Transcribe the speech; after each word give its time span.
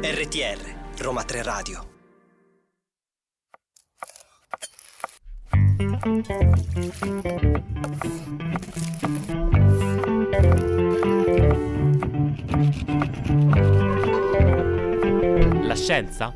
RTR 0.00 0.58
Roma 1.00 1.22
3 1.24 1.42
Radio 1.42 1.86
La 15.64 15.74
scienza? 15.74 16.32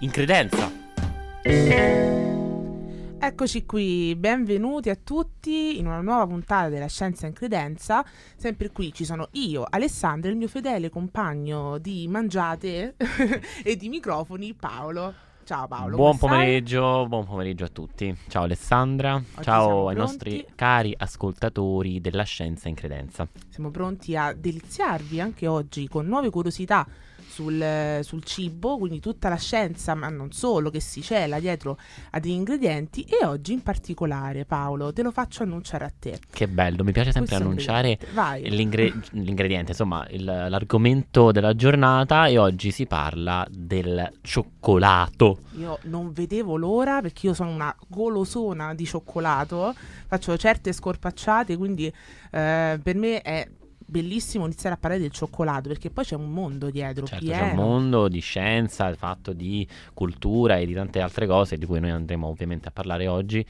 In 0.00 0.10
credenza? 0.10 0.68
Eccoci 3.22 3.66
qui, 3.66 4.16
benvenuti 4.16 4.88
a 4.88 4.96
tutti 4.96 5.78
in 5.78 5.84
una 5.84 6.00
nuova 6.00 6.26
puntata 6.26 6.70
della 6.70 6.88
Scienza 6.88 7.26
in 7.26 7.34
Credenza. 7.34 8.02
Sempre 8.34 8.70
qui 8.70 8.94
ci 8.94 9.04
sono 9.04 9.28
io, 9.32 9.66
Alessandra, 9.68 10.30
e 10.30 10.32
il 10.32 10.38
mio 10.38 10.48
fedele 10.48 10.88
compagno 10.88 11.76
di 11.76 12.08
mangiate 12.08 12.96
e 13.62 13.76
di 13.76 13.90
microfoni, 13.90 14.54
Paolo. 14.54 15.12
Ciao 15.44 15.66
Paolo. 15.66 15.96
buon 15.96 16.16
pomeriggio, 16.16 17.06
buon 17.08 17.26
pomeriggio 17.26 17.64
a 17.64 17.68
tutti. 17.68 18.16
Ciao 18.28 18.44
Alessandra, 18.44 19.22
siamo 19.22 19.42
ciao 19.42 19.88
ai 19.88 19.94
pronti. 19.96 19.98
nostri 19.98 20.46
cari 20.54 20.94
ascoltatori 20.96 22.00
della 22.00 22.22
scienza 22.22 22.70
in 22.70 22.74
credenza. 22.74 23.28
Siamo 23.50 23.70
pronti 23.70 24.16
a 24.16 24.32
deliziarvi 24.32 25.20
anche 25.20 25.46
oggi 25.46 25.88
con 25.88 26.06
nuove 26.06 26.30
curiosità 26.30 26.86
sul, 27.26 28.00
sul 28.02 28.24
cibo, 28.24 28.78
quindi 28.78 29.00
tutta 29.00 29.28
la 29.28 29.36
scienza, 29.36 29.94
ma 29.94 30.08
non 30.08 30.32
solo, 30.32 30.70
che 30.70 30.80
si 30.80 31.02
cela 31.02 31.38
dietro 31.40 31.78
a 32.10 32.20
degli 32.20 32.32
ingredienti. 32.32 33.02
E 33.02 33.24
oggi 33.24 33.52
in 33.52 33.62
particolare, 33.62 34.44
Paolo, 34.44 34.92
te 34.92 35.02
lo 35.02 35.10
faccio 35.10 35.42
annunciare 35.42 35.84
a 35.84 35.92
te. 35.96 36.18
Che 36.30 36.48
bello, 36.48 36.84
mi 36.84 36.92
piace 36.92 37.12
sempre 37.12 37.36
Questo 37.36 37.44
annunciare 37.48 37.98
l'ingre- 38.48 38.92
l'ingrediente, 39.12 39.70
insomma, 39.72 40.06
il- 40.10 40.24
l'argomento 40.24 41.32
della 41.32 41.54
giornata 41.54 42.26
e 42.26 42.38
oggi 42.38 42.70
si 42.70 42.86
parla 42.86 43.46
del 43.50 44.12
cioccolato. 44.22 45.40
Io 45.58 45.78
non 45.82 46.12
vedevo 46.12 46.56
l'ora 46.56 47.00
perché 47.00 47.26
io 47.26 47.34
sono 47.34 47.50
una 47.50 47.74
golosona 47.88 48.74
di 48.74 48.84
cioccolato, 48.84 49.74
faccio 50.06 50.36
certe 50.36 50.72
scorpacciate, 50.72 51.56
quindi 51.56 51.86
eh, 51.86 52.80
per 52.82 52.94
me 52.96 53.20
è 53.22 53.48
bellissimo 53.90 54.44
iniziare 54.46 54.76
a 54.76 54.78
parlare 54.78 55.02
del 55.02 55.10
cioccolato 55.10 55.68
perché 55.68 55.90
poi 55.90 56.04
c'è 56.04 56.14
un 56.14 56.30
mondo 56.30 56.70
dietro 56.70 57.06
Certo, 57.06 57.24
pieno. 57.24 57.40
c'è 57.42 57.50
un 57.50 57.56
mondo 57.56 58.08
di 58.08 58.20
scienza, 58.20 58.94
fatto 58.94 59.32
di 59.32 59.66
cultura 59.92 60.56
e 60.56 60.66
di 60.66 60.72
tante 60.74 61.00
altre 61.00 61.26
cose 61.26 61.56
di 61.56 61.66
cui 61.66 61.80
noi 61.80 61.90
andremo 61.90 62.26
ovviamente 62.28 62.68
a 62.68 62.70
parlare 62.70 63.06
oggi. 63.08 63.44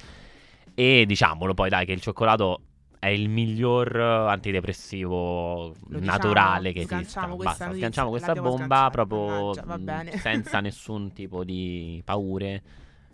E 0.74 1.05
diciamolo 1.06 1.52
poi, 1.55 1.69
dai, 1.69 1.84
che 1.84 1.92
il 1.92 2.00
cioccolato 2.00 2.62
è 2.98 3.08
il 3.08 3.28
miglior 3.28 3.94
antidepressivo 3.97 5.66
Lo 5.66 5.74
diciamo? 5.98 6.05
naturale 6.05 6.72
che 6.72 6.80
esista. 6.80 6.97
Questa 7.27 7.36
Basta, 7.36 7.64
notizia, 7.66 7.88
sganciamo 7.88 8.10
questa 8.10 8.34
bomba 8.34 8.88
proprio 8.91 9.54
mannaggia, 9.64 10.19
senza 10.19 10.60
nessun 10.60 11.12
tipo 11.12 11.44
di 11.44 12.00
paure. 12.04 12.62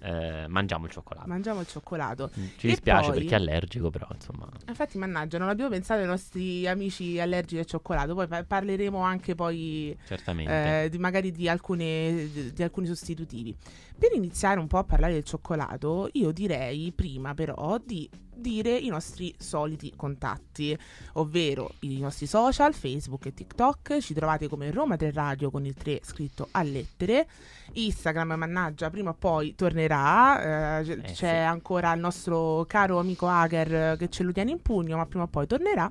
Eh, 0.07 0.47
mangiamo 0.49 0.87
il 0.87 0.93
cioccolato. 0.93 1.27
Mangiamo 1.29 1.61
il 1.61 1.67
cioccolato. 1.67 2.31
Mm, 2.39 2.45
Ci 2.57 2.67
E 2.67 2.71
dispiace 2.71 3.09
poi- 3.11 3.19
perché 3.19 3.35
è 3.35 3.39
allergico, 3.39 3.91
però 3.91 4.07
insomma. 4.15 4.49
Infatti, 4.69 4.99
mannaggia, 4.99 5.39
non 5.39 5.49
abbiamo 5.49 5.71
pensato 5.71 6.01
ai 6.01 6.07
nostri 6.07 6.67
amici 6.69 7.19
allergici 7.19 7.59
al 7.59 7.67
cioccolato. 7.67 8.15
Poi 8.15 8.27
pa- 8.29 8.45
parleremo 8.45 8.99
anche 9.01 9.35
poi 9.35 9.97
Certamente. 10.07 10.85
eh, 10.85 10.89
di, 10.89 10.99
magari 10.99 11.33
di, 11.33 11.49
alcune- 11.49 12.31
di- 12.33 12.53
di 12.53 12.63
alcuni 12.63 12.87
sostitutivi. 12.87 13.55
Per 13.99 14.13
iniziare 14.15 14.61
un 14.61 14.67
po' 14.67 14.79
a 14.79 14.85
parlare 14.85 15.15
del 15.15 15.25
cioccolato, 15.25 16.09
io 16.13 16.31
direi 16.31 16.93
prima 16.93 17.35
però 17.35 17.79
di 17.85 18.09
dire 18.37 18.77
i 18.77 18.89
nostri 18.89 19.35
soliti 19.39 19.93
contatti, 19.97 20.77
ovvero 21.15 21.73
i 21.81 21.99
nostri 21.99 22.27
social, 22.27 22.75
Facebook 22.75 23.27
e 23.27 23.35
TikTok. 23.35 23.99
Ci 23.99 24.15
trovate 24.15 24.49
come 24.49 24.71
Roma 24.71 24.97
3 24.97 25.11
Radio 25.13 25.51
con 25.51 25.65
il 25.65 25.75
3 25.75 26.01
scritto 26.03 26.49
a 26.53 26.63
lettere. 26.63 27.27
Instagram, 27.73 28.35
mannaggia, 28.35 28.91
prima 28.91 29.11
o 29.11 29.15
poi 29.15 29.55
tornerà. 29.55 30.81
eh, 30.81 30.91
Eh, 30.91 31.01
c'è 31.03 31.13
sì. 31.13 31.25
ancora 31.27 31.93
il 31.93 32.01
nostro 32.01 32.65
caro 32.69 32.99
amico 32.99 33.27
Hager 33.29 33.75
eh, 33.75 33.97
che 33.99 34.09
ce 34.09 34.23
lo 34.23 34.33
tiene 34.33 34.51
in 34.53 34.61
pugno, 34.63 34.97
ma 34.97 35.07
prima 35.07 35.25
o 35.25 35.29
poi 35.29 35.47
tornerà. 35.47 35.91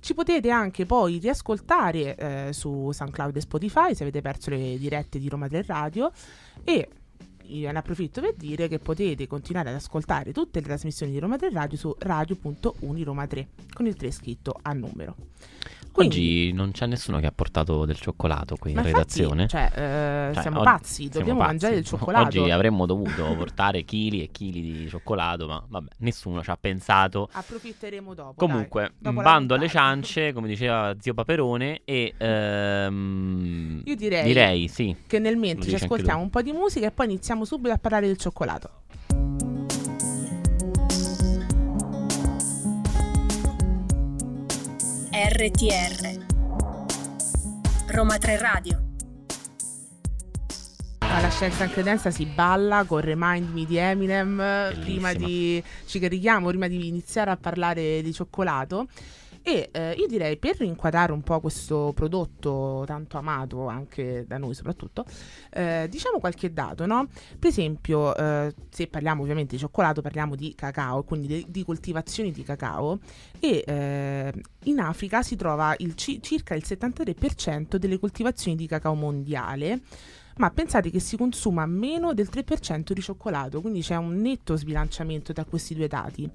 Ci 0.00 0.14
potete 0.14 0.50
anche 0.50 0.84
poi 0.86 1.18
riascoltare 1.18 2.16
eh, 2.16 2.52
su 2.52 2.90
SoundCloud 2.92 3.36
e 3.36 3.40
Spotify 3.40 3.94
se 3.94 4.02
avete 4.02 4.20
perso 4.20 4.50
le 4.50 4.76
dirette 4.78 5.18
di 5.18 5.28
Roma 5.28 5.48
3 5.48 5.62
Radio 5.66 6.10
e 6.62 6.88
io 7.46 7.70
ne 7.70 7.78
approfitto 7.78 8.20
per 8.20 8.34
dire 8.34 8.68
che 8.68 8.78
potete 8.78 9.26
continuare 9.26 9.68
ad 9.70 9.74
ascoltare 9.74 10.32
tutte 10.32 10.60
le 10.60 10.66
trasmissioni 10.66 11.12
di 11.12 11.18
Roma 11.18 11.36
3 11.36 11.50
Radio 11.50 11.76
su 11.76 11.94
radio.uniroma 11.98 13.26
3 13.26 13.48
con 13.72 13.86
il 13.86 13.94
3 13.94 14.10
scritto 14.10 14.58
a 14.62 14.72
numero. 14.72 15.16
Quindi, 15.94 16.16
Oggi 16.16 16.52
non 16.52 16.72
c'è 16.72 16.86
nessuno 16.86 17.20
che 17.20 17.26
ha 17.26 17.32
portato 17.32 17.84
del 17.84 17.94
cioccolato 17.96 18.56
qui 18.56 18.72
in 18.72 18.78
infatti, 18.78 18.92
redazione. 18.96 19.46
cioè, 19.46 19.70
eh, 19.72 20.34
Cioè, 20.34 20.42
siamo 20.42 20.62
pazzi, 20.62 21.08
dobbiamo 21.08 21.38
pazzi. 21.38 21.50
mangiare 21.50 21.74
del 21.74 21.84
cioccolato. 21.86 22.26
Oggi 22.40 22.50
avremmo 22.50 22.84
dovuto 22.84 23.32
portare 23.36 23.84
chili 23.84 24.20
e 24.20 24.30
chili 24.32 24.60
di 24.60 24.88
cioccolato, 24.88 25.46
ma 25.46 25.64
vabbè, 25.68 25.90
nessuno 25.98 26.42
ci 26.42 26.50
ha 26.50 26.56
pensato. 26.60 27.28
Approfitteremo 27.30 28.12
dopo. 28.12 28.34
Comunque, 28.34 28.94
dai, 28.98 29.12
dopo 29.12 29.22
bando 29.22 29.54
alle 29.54 29.68
ciance, 29.68 30.32
come 30.32 30.48
diceva 30.48 30.96
zio 30.98 31.14
Paperone, 31.14 31.82
e 31.84 32.12
ehm, 32.18 33.82
Io 33.84 33.94
direi- 33.94 34.24
direi 34.24 34.66
sì. 34.66 34.96
Che 35.06 35.18
nel 35.20 35.36
mentre 35.36 35.68
ci 35.68 35.76
ascoltiamo 35.76 36.20
un 36.20 36.28
po' 36.30 36.42
di 36.42 36.50
musica 36.50 36.86
e 36.88 36.90
poi 36.90 37.06
iniziamo 37.06 37.44
subito 37.44 37.72
a 37.72 37.78
parlare 37.78 38.08
del 38.08 38.16
cioccolato. 38.16 38.70
RTR 45.16 46.26
Roma 47.86 48.18
3 48.18 48.36
Radio 48.36 48.82
Alla 50.98 51.30
scienza 51.30 51.62
in 51.62 51.70
credenza 51.70 52.10
si 52.10 52.26
balla 52.26 52.82
con 52.82 52.98
Remind 52.98 53.54
Me 53.54 53.64
di 53.64 53.76
Eminem. 53.76 54.74
Prima 54.80 55.12
di 55.12 55.62
ci 55.86 56.00
carichiamo, 56.00 56.48
prima 56.48 56.66
di 56.66 56.88
iniziare 56.88 57.30
a 57.30 57.36
parlare 57.36 58.02
di 58.02 58.12
cioccolato. 58.12 58.88
E 59.46 59.68
eh, 59.72 59.92
io 59.92 60.06
direi 60.06 60.38
per 60.38 60.62
inquadrare 60.62 61.12
un 61.12 61.20
po' 61.20 61.38
questo 61.38 61.92
prodotto 61.94 62.82
tanto 62.86 63.18
amato 63.18 63.66
anche 63.66 64.24
da 64.26 64.38
noi 64.38 64.54
soprattutto, 64.54 65.04
eh, 65.50 65.86
diciamo 65.90 66.18
qualche 66.18 66.50
dato, 66.50 66.86
no? 66.86 67.08
Per 67.38 67.50
esempio, 67.50 68.16
eh, 68.16 68.54
se 68.70 68.86
parliamo 68.86 69.20
ovviamente 69.20 69.56
di 69.56 69.60
cioccolato, 69.60 70.00
parliamo 70.00 70.34
di 70.34 70.54
cacao, 70.54 71.02
quindi 71.02 71.26
de- 71.26 71.44
di 71.46 71.62
coltivazioni 71.62 72.32
di 72.32 72.42
cacao 72.42 73.00
e 73.38 73.62
eh, 73.66 74.32
in 74.64 74.78
Africa 74.78 75.20
si 75.22 75.36
trova 75.36 75.74
il 75.76 75.94
ci- 75.94 76.22
circa 76.22 76.54
il 76.54 76.62
73% 76.64 77.76
delle 77.76 77.98
coltivazioni 77.98 78.56
di 78.56 78.66
cacao 78.66 78.94
mondiale 78.94 79.80
ma 80.36 80.50
pensate 80.50 80.90
che 80.90 81.00
si 81.00 81.16
consuma 81.16 81.66
meno 81.66 82.12
del 82.14 82.28
3% 82.28 82.92
di 82.92 83.00
cioccolato, 83.00 83.60
quindi 83.60 83.82
c'è 83.82 83.96
un 83.96 84.16
netto 84.16 84.56
sbilanciamento 84.56 85.32
tra 85.32 85.44
questi 85.44 85.74
due 85.74 85.86
dati. 85.86 86.28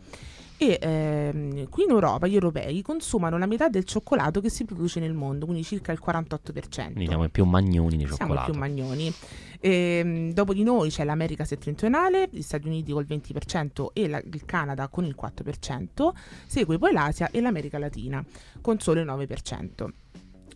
E 0.62 0.78
ehm, 0.81 1.70
qui 1.70 1.84
in 1.86 1.92
Europa 1.92 2.28
gli 2.28 2.34
europei 2.34 2.81
consumano 2.81 3.38
la 3.38 3.46
metà 3.46 3.70
del 3.70 3.86
cioccolato 3.86 4.42
che 4.42 4.50
si 4.50 4.66
produce 4.66 5.00
nel 5.00 5.14
mondo, 5.14 5.46
quindi 5.46 5.64
circa 5.64 5.94
il 5.94 6.02
48%. 6.06 6.84
Quindi 6.92 7.08
siamo 7.08 7.24
i 7.24 7.30
più 7.30 7.46
magnoni 7.46 7.96
di 7.96 8.06
Siamo 8.06 8.14
i 8.14 8.18
cioccolato. 8.18 8.52
più 8.52 8.59
magnoni. 8.59 9.14
Ehm, 9.62 10.34
dopo 10.34 10.53
di 10.53 10.64
noi 10.64 10.90
c'è 10.90 11.06
l'America 11.06 11.46
settentrionale, 11.46 12.28
gli 12.30 12.42
Stati 12.42 12.68
Uniti 12.68 12.92
col 12.92 13.06
20% 13.06 13.92
e 13.94 14.08
la- 14.09 14.22
il 14.24 14.44
Canada 14.46 14.90
con 14.90 15.06
il 15.06 15.16
4%, 15.16 16.14
segue 16.46 16.78
poi 16.78 16.92
l'Asia 16.92 17.30
e 17.31 17.40
l'America 17.40 17.78
Latina 17.78 18.22
con 18.59 18.80
solo 18.80 19.00
il 19.00 19.06
9%. 19.06 19.94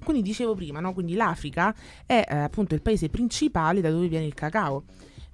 Quindi 0.03 0.21
dicevo 0.21 0.53
prima, 0.53 0.81
no? 0.81 0.91
quindi 0.91 1.13
l'Africa 1.13 1.73
è 2.05 2.25
eh, 2.29 2.35
appunto 2.35 2.75
il 2.75 2.81
paese 2.81 3.07
principale 3.07 3.79
da 3.79 3.89
dove 3.89 4.07
viene 4.09 4.25
il 4.25 4.33
cacao. 4.33 4.83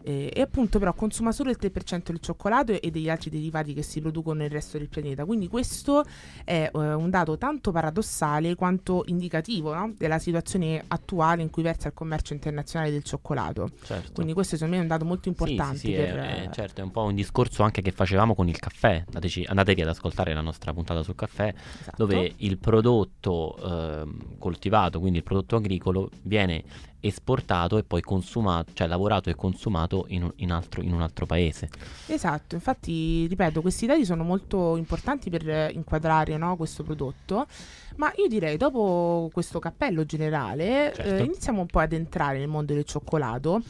Eh, 0.04 0.32
e 0.34 0.42
appunto 0.42 0.80
però 0.80 0.94
consuma 0.94 1.32
solo 1.32 1.50
il 1.50 1.58
3% 1.60 2.04
del 2.06 2.20
cioccolato 2.20 2.72
e 2.80 2.92
degli 2.92 3.10
altri 3.10 3.30
derivati 3.30 3.74
che 3.74 3.82
si 3.82 4.02
producono 4.02 4.40
nel 4.40 4.50
resto 4.50 4.78
del 4.78 4.88
pianeta. 4.88 5.26
Quindi 5.26 5.48
questo 5.48 6.04
è 6.44 6.70
eh, 6.74 6.94
un 6.94 7.10
dato 7.10 7.38
tanto 7.38 7.72
paradossale 7.72 8.56
quanto 8.56 9.04
indicativo 9.08 9.74
no? 9.74 9.94
della 9.98 10.20
situazione 10.20 10.84
attuale 10.88 11.42
in 11.42 11.50
cui 11.50 11.64
versa 11.64 11.88
il 11.90 11.94
commercio 11.94 12.34
internazionale 12.34 12.92
del 12.92 13.04
cioccolato. 13.04 13.70
Certo. 13.84 14.12
Quindi 14.14 14.34
questo 14.34 14.56
secondo 14.56 14.76
me 14.76 14.80
è 14.80 14.84
un 14.84 14.90
dato 14.90 15.06
molto 15.06 15.24
Sì, 15.24 15.30
importante. 15.30 15.78
sì, 15.78 15.88
sì, 15.88 15.94
per, 15.94 16.16
è, 16.16 16.44
è- 16.44 16.50
certo, 16.52 16.82
è 16.82 16.84
un 16.84 16.92
po' 16.92 17.04
un 17.04 17.16
discorso 17.16 17.64
anche 17.64 17.82
che 17.82 17.92
facevamo 17.92 18.36
con 18.36 18.48
il 18.48 18.58
caffè. 18.60 19.04
Andateci- 19.06 19.46
andatevi 19.48 19.82
ad 19.82 19.88
ascoltare 19.90 20.34
la 20.34 20.42
nostra 20.42 20.74
puntata 20.74 21.04
sul 21.04 21.16
caffè, 21.16 21.54
esatto. 21.82 22.06
dove 22.06 22.34
il 22.38 22.58
prodotto 22.58 23.58
ehm, 23.62 24.38
coltivato, 24.38 25.00
quindi 25.00 25.18
il 25.20 25.24
prodotto 25.24 25.56
agricolo, 25.56 26.10
viene 26.24 26.64
esportato 27.02 27.78
e 27.78 27.84
poi 27.84 28.02
consumato, 28.02 28.72
cioè 28.74 28.88
lavorato 28.88 29.30
e 29.30 29.36
consumato 29.36 30.06
in 30.10 30.24
un, 30.24 30.32
in 30.38 30.52
altro, 30.52 30.82
in 30.82 30.94
un 30.94 31.02
altro 31.02 31.26
paese. 31.26 31.70
Esatto, 32.08 32.56
infatti, 32.56 33.28
ripeto, 33.28 33.62
questi 33.62 33.86
dati 33.86 34.06
sono 34.06 34.24
molto 34.24 34.76
importanti 34.76 35.30
per 35.30 35.48
eh, 35.50 35.72
inquadrare 35.74 36.38
no, 36.38 36.56
questo 36.56 36.84
prodotto, 36.84 37.48
ma 37.96 38.12
io 38.16 38.28
direi, 38.28 38.58
dopo 38.58 39.30
questo 39.32 39.60
cappello 39.60 40.06
generale, 40.06 40.92
Certo. 40.96 41.16
eh, 41.16 41.24
iniziamo 41.24 41.62
un 41.62 41.68
po' 41.68 41.80
ad 41.80 41.94
entrare 41.94 42.38
nel 42.40 42.48
mondo 42.48 42.74
del 42.74 42.86
cioccolato, 42.86 43.62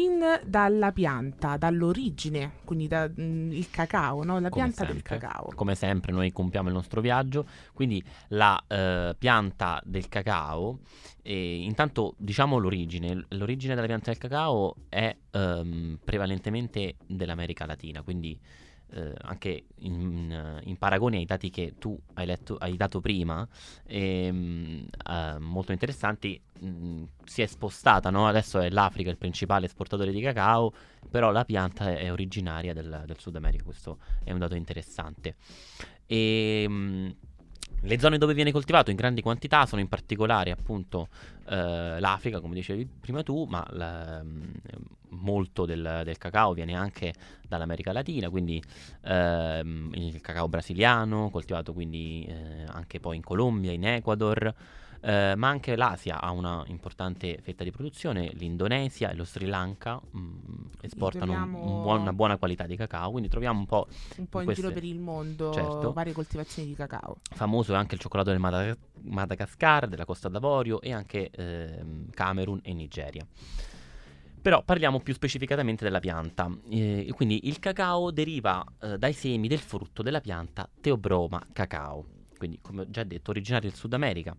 fin 0.00 0.40
dalla 0.46 0.92
pianta, 0.92 1.58
dall'origine, 1.58 2.52
quindi 2.64 2.88
dal 2.88 3.12
mm, 3.20 3.60
cacao, 3.70 4.24
no? 4.24 4.40
la 4.40 4.48
Come 4.48 4.64
pianta 4.64 4.84
del 4.86 4.94
sempre. 4.94 5.18
cacao. 5.18 5.52
Come 5.54 5.74
sempre 5.74 6.10
noi 6.12 6.32
compiamo 6.32 6.68
il 6.68 6.74
nostro 6.74 7.02
viaggio, 7.02 7.46
quindi 7.74 8.02
la 8.28 8.58
eh, 8.66 9.14
pianta 9.18 9.78
del 9.84 10.08
cacao, 10.08 10.78
eh, 11.20 11.62
intanto 11.62 12.14
diciamo 12.16 12.56
l'origine, 12.56 13.26
l'origine 13.28 13.74
della 13.74 13.86
pianta 13.86 14.10
del 14.10 14.18
cacao 14.18 14.74
è 14.88 15.14
ehm, 15.32 15.98
prevalentemente 16.02 16.96
dell'America 17.06 17.66
Latina, 17.66 18.00
quindi 18.00 18.40
eh, 18.92 19.14
anche 19.22 19.64
in, 19.80 20.60
in 20.64 20.76
paragone 20.76 21.18
ai 21.18 21.24
dati 21.24 21.50
che 21.50 21.74
tu 21.78 21.98
hai, 22.14 22.26
letto, 22.26 22.56
hai 22.56 22.76
dato 22.76 23.00
prima, 23.00 23.46
ehm, 23.86 24.86
eh, 25.08 25.38
molto 25.38 25.72
interessanti, 25.72 26.40
mh, 26.60 27.02
si 27.24 27.42
è 27.42 27.46
spostata, 27.46 28.10
no? 28.10 28.26
adesso 28.26 28.58
è 28.58 28.70
l'Africa 28.70 29.10
il 29.10 29.16
principale 29.16 29.66
esportatore 29.66 30.12
di 30.12 30.20
cacao, 30.20 30.72
però 31.08 31.30
la 31.30 31.44
pianta 31.44 31.90
è 31.90 32.10
originaria 32.10 32.72
del, 32.72 33.04
del 33.06 33.18
Sud 33.18 33.36
America, 33.36 33.64
questo 33.64 33.98
è 34.24 34.32
un 34.32 34.38
dato 34.38 34.54
interessante. 34.54 35.36
E, 36.06 36.68
mh, 36.68 37.14
le 37.82 37.98
zone 37.98 38.18
dove 38.18 38.34
viene 38.34 38.52
coltivato 38.52 38.90
in 38.90 38.96
grandi 38.96 39.22
quantità 39.22 39.66
sono 39.66 39.80
in 39.80 39.88
particolare 39.88 40.50
appunto 40.50 41.08
eh, 41.48 41.98
l'Africa, 41.98 42.40
come 42.40 42.54
dicevi 42.54 42.86
prima 43.00 43.22
tu, 43.22 43.44
ma 43.48 43.66
la- 43.70 44.22
mh, 44.22 44.52
molto 45.12 45.64
del, 45.66 46.02
del 46.04 46.18
cacao 46.18 46.52
viene 46.52 46.74
anche 46.74 47.12
dall'America 47.46 47.92
Latina, 47.92 48.28
quindi 48.30 48.62
ehm, 49.02 49.90
il 49.94 50.20
cacao 50.20 50.48
brasiliano, 50.48 51.30
coltivato 51.30 51.72
quindi 51.72 52.24
eh, 52.28 52.64
anche 52.68 53.00
poi 53.00 53.16
in 53.16 53.22
Colombia, 53.22 53.72
in 53.72 53.84
Ecuador, 53.84 54.54
eh, 55.02 55.34
ma 55.36 55.48
anche 55.48 55.76
l'Asia 55.76 56.20
ha 56.20 56.30
una 56.30 56.62
importante 56.66 57.38
fetta 57.42 57.64
di 57.64 57.70
produzione, 57.70 58.30
l'Indonesia 58.34 59.10
e 59.10 59.14
lo 59.14 59.24
Sri 59.24 59.46
Lanka 59.46 59.98
mh, 60.10 60.20
esportano 60.82 61.32
un- 61.32 61.82
buon- 61.82 62.00
una 62.02 62.12
buona 62.12 62.36
qualità 62.36 62.66
di 62.66 62.76
cacao, 62.76 63.10
quindi 63.10 63.28
troviamo 63.28 63.58
un 63.60 63.66
po' 63.66 63.86
Un 64.16 64.28
po' 64.28 64.38
in 64.40 64.44
queste- 64.44 64.62
giro 64.62 64.74
per 64.74 64.84
il 64.84 64.98
mondo, 64.98 65.52
Certo. 65.52 65.92
varie 65.92 66.12
coltivazioni 66.12 66.68
di 66.68 66.74
cacao. 66.74 67.16
famoso 67.30 67.72
è 67.72 67.76
anche 67.76 67.94
il 67.94 68.00
cioccolato 68.00 68.30
del 68.30 68.38
Madaga- 68.38 68.76
Madagascar, 69.02 69.88
della 69.88 70.04
Costa 70.04 70.28
d'Avorio 70.28 70.80
e 70.80 70.92
anche 70.92 71.30
ehm, 71.30 72.10
Camerun 72.10 72.60
e 72.62 72.74
Nigeria. 72.74 73.26
Però 74.42 74.62
parliamo 74.62 75.00
più 75.00 75.12
specificatamente 75.12 75.84
della 75.84 76.00
pianta. 76.00 76.50
Eh, 76.70 77.10
quindi 77.14 77.46
il 77.48 77.58
cacao 77.58 78.10
deriva 78.10 78.64
eh, 78.80 78.96
dai 78.96 79.12
semi 79.12 79.48
del 79.48 79.58
frutto 79.58 80.02
della 80.02 80.20
pianta 80.20 80.66
Theobroma 80.80 81.42
cacao, 81.52 82.06
quindi 82.38 82.58
come 82.62 82.82
ho 82.82 82.90
già 82.90 83.04
detto 83.04 83.30
originario 83.32 83.68
del 83.68 83.76
Sud 83.78 83.92
America. 83.92 84.34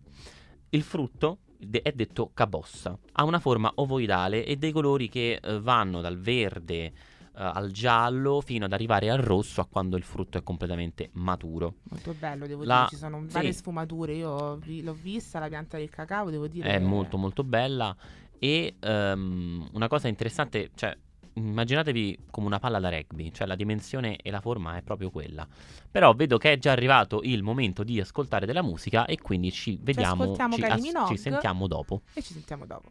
Il 0.74 0.82
frutto 0.82 1.40
è 1.70 1.92
detto 1.92 2.30
cabossa, 2.32 2.98
ha 3.12 3.24
una 3.24 3.38
forma 3.40 3.70
ovoidale 3.74 4.46
e 4.46 4.56
dei 4.56 4.72
colori 4.72 5.10
che 5.10 5.38
eh, 5.40 5.60
vanno 5.60 6.00
dal 6.00 6.18
verde 6.18 6.84
eh, 6.84 6.92
al 7.34 7.70
giallo 7.70 8.40
fino 8.40 8.64
ad 8.64 8.72
arrivare 8.72 9.10
al 9.10 9.18
rosso 9.18 9.60
a 9.60 9.66
quando 9.66 9.98
il 9.98 10.02
frutto 10.02 10.38
è 10.38 10.42
completamente 10.42 11.10
maturo. 11.12 11.74
Molto 11.90 12.14
bello, 12.18 12.46
devo 12.46 12.64
La- 12.64 12.76
dire, 12.76 12.88
ci 12.88 12.96
sono 12.96 13.22
sì. 13.26 13.34
varie 13.34 13.52
sfumature. 13.52 14.14
Io 14.14 14.56
vi- 14.56 14.82
l'ho 14.82 14.94
vista 14.94 15.38
la 15.38 15.48
pianta 15.48 15.76
del 15.76 15.90
cacao, 15.90 16.30
devo 16.30 16.46
dire. 16.46 16.66
È 16.70 16.78
molto 16.78 17.18
molto 17.18 17.44
bella 17.44 17.94
e 18.38 18.76
ehm, 18.80 19.68
una 19.74 19.88
cosa 19.88 20.08
interessante, 20.08 20.70
cioè 20.74 20.96
immaginatevi 21.34 22.26
come 22.30 22.46
una 22.46 22.58
palla 22.58 22.78
da 22.78 22.90
rugby, 22.90 23.30
cioè 23.32 23.46
la 23.46 23.54
dimensione 23.54 24.16
e 24.16 24.30
la 24.30 24.40
forma 24.40 24.76
è 24.76 24.82
proprio 24.82 25.10
quella. 25.10 25.46
Però 25.90 26.12
vedo 26.14 26.38
che 26.38 26.52
è 26.52 26.58
già 26.58 26.72
arrivato 26.72 27.20
il 27.22 27.42
momento 27.42 27.84
di 27.84 28.00
ascoltare 28.00 28.46
della 28.46 28.62
musica 28.62 29.06
e 29.06 29.20
quindi 29.20 29.52
ci 29.52 29.78
vediamo, 29.80 30.34
ci, 30.34 30.60
Kylie 30.60 30.80
Minogue. 30.80 31.16
ci 31.16 31.22
sentiamo 31.22 31.66
dopo. 31.66 32.02
E 32.14 32.22
ci 32.22 32.32
sentiamo 32.32 32.66
dopo. 32.66 32.90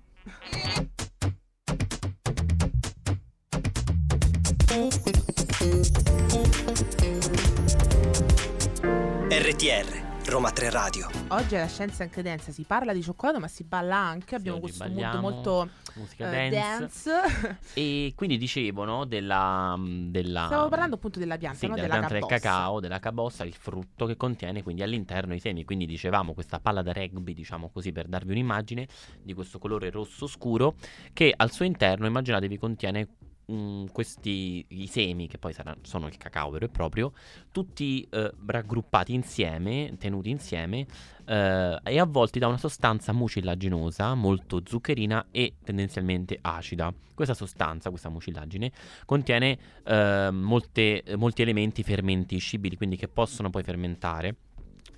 RTR, 9.30 10.11
Roma 10.25 10.51
3 10.51 10.69
Radio. 10.69 11.09
Oggi 11.29 11.56
alla 11.56 11.68
Scienza 11.68 12.03
in 12.03 12.09
Credenza 12.09 12.51
si 12.51 12.63
parla 12.63 12.94
di 12.94 13.01
cioccolato, 13.01 13.39
ma 13.39 13.47
si 13.47 13.63
balla 13.63 13.97
anche. 13.97 14.35
Abbiamo 14.35 14.57
oggi 14.59 14.68
questo 14.77 14.88
mood 14.88 15.15
molto 15.19 15.69
Musica 15.95 16.31
eh, 16.44 16.50
dance. 16.50 17.09
dance. 17.12 17.57
E 17.73 18.13
quindi 18.15 18.38
dicevo, 18.38 18.85
no, 18.85 19.06
della, 19.06 19.75
della 19.79 20.45
Stavo 20.45 20.69
parlando 20.69 20.95
appunto 20.95 21.19
della 21.19 21.38
pianta, 21.38 21.57
Sì, 21.57 21.68
no? 21.68 21.75
della 21.75 21.88
della 21.88 21.97
pianta 22.00 22.13
del 22.13 22.23
cabossa. 22.23 22.39
cacao, 22.50 22.79
della 22.79 23.00
cabossa, 23.00 23.44
il 23.44 23.53
frutto 23.53 24.06
che 24.06 24.15
contiene 24.15 24.63
quindi 24.63 24.83
all'interno 24.83 25.33
i 25.33 25.39
semi. 25.39 25.65
Quindi 25.65 25.85
dicevamo 25.85 26.33
questa 26.33 26.59
palla 26.59 26.81
da 26.81 26.94
rugby, 26.94 27.33
diciamo 27.33 27.69
così 27.69 27.91
per 27.91 28.07
darvi 28.07 28.31
un'immagine 28.31 28.88
di 29.21 29.33
questo 29.33 29.59
colore 29.59 29.89
rosso 29.89 30.27
scuro 30.27 30.75
che 31.13 31.33
al 31.35 31.51
suo 31.51 31.65
interno 31.65 32.06
immaginatevi 32.06 32.57
contiene 32.57 33.07
mm, 33.51 33.86
questi 33.92 34.63
i 34.69 34.88
semi 34.88 35.27
che 35.27 35.38
poi 35.38 35.53
saranno, 35.53 35.80
sono 35.81 36.07
il 36.07 36.18
cacao 36.18 36.50
vero 36.51 36.65
e 36.65 36.69
proprio, 36.69 37.13
tutti 37.51 38.07
eh, 38.09 38.31
raggruppati 38.45 39.13
insieme, 39.13 39.95
tenuti 39.98 40.30
insieme 40.30 40.86
eh, 41.25 41.80
e 41.83 42.00
avvolti 42.00 42.39
da 42.39 42.48
una 42.48 42.57
sostanza 42.57 43.13
mucillaginosa 43.13 44.13
molto 44.15 44.62
zuccherina 44.65 45.27
e 45.31 45.56
tendenzialmente 45.63 46.38
acida. 46.42 46.94
Questa 47.13 47.33
sostanza, 47.33 47.89
questa 47.89 48.09
mucillagine, 48.09 48.71
contiene 49.06 49.57
eh, 49.83 50.30
molte- 50.31 51.04
molti 51.18 51.42
elementi 51.42 51.83
fermentiscibili, 51.83 52.77
quindi 52.77 52.95
che 52.95 53.07
possono 53.07 53.50
poi 53.50 53.63
fermentare. 53.63 54.36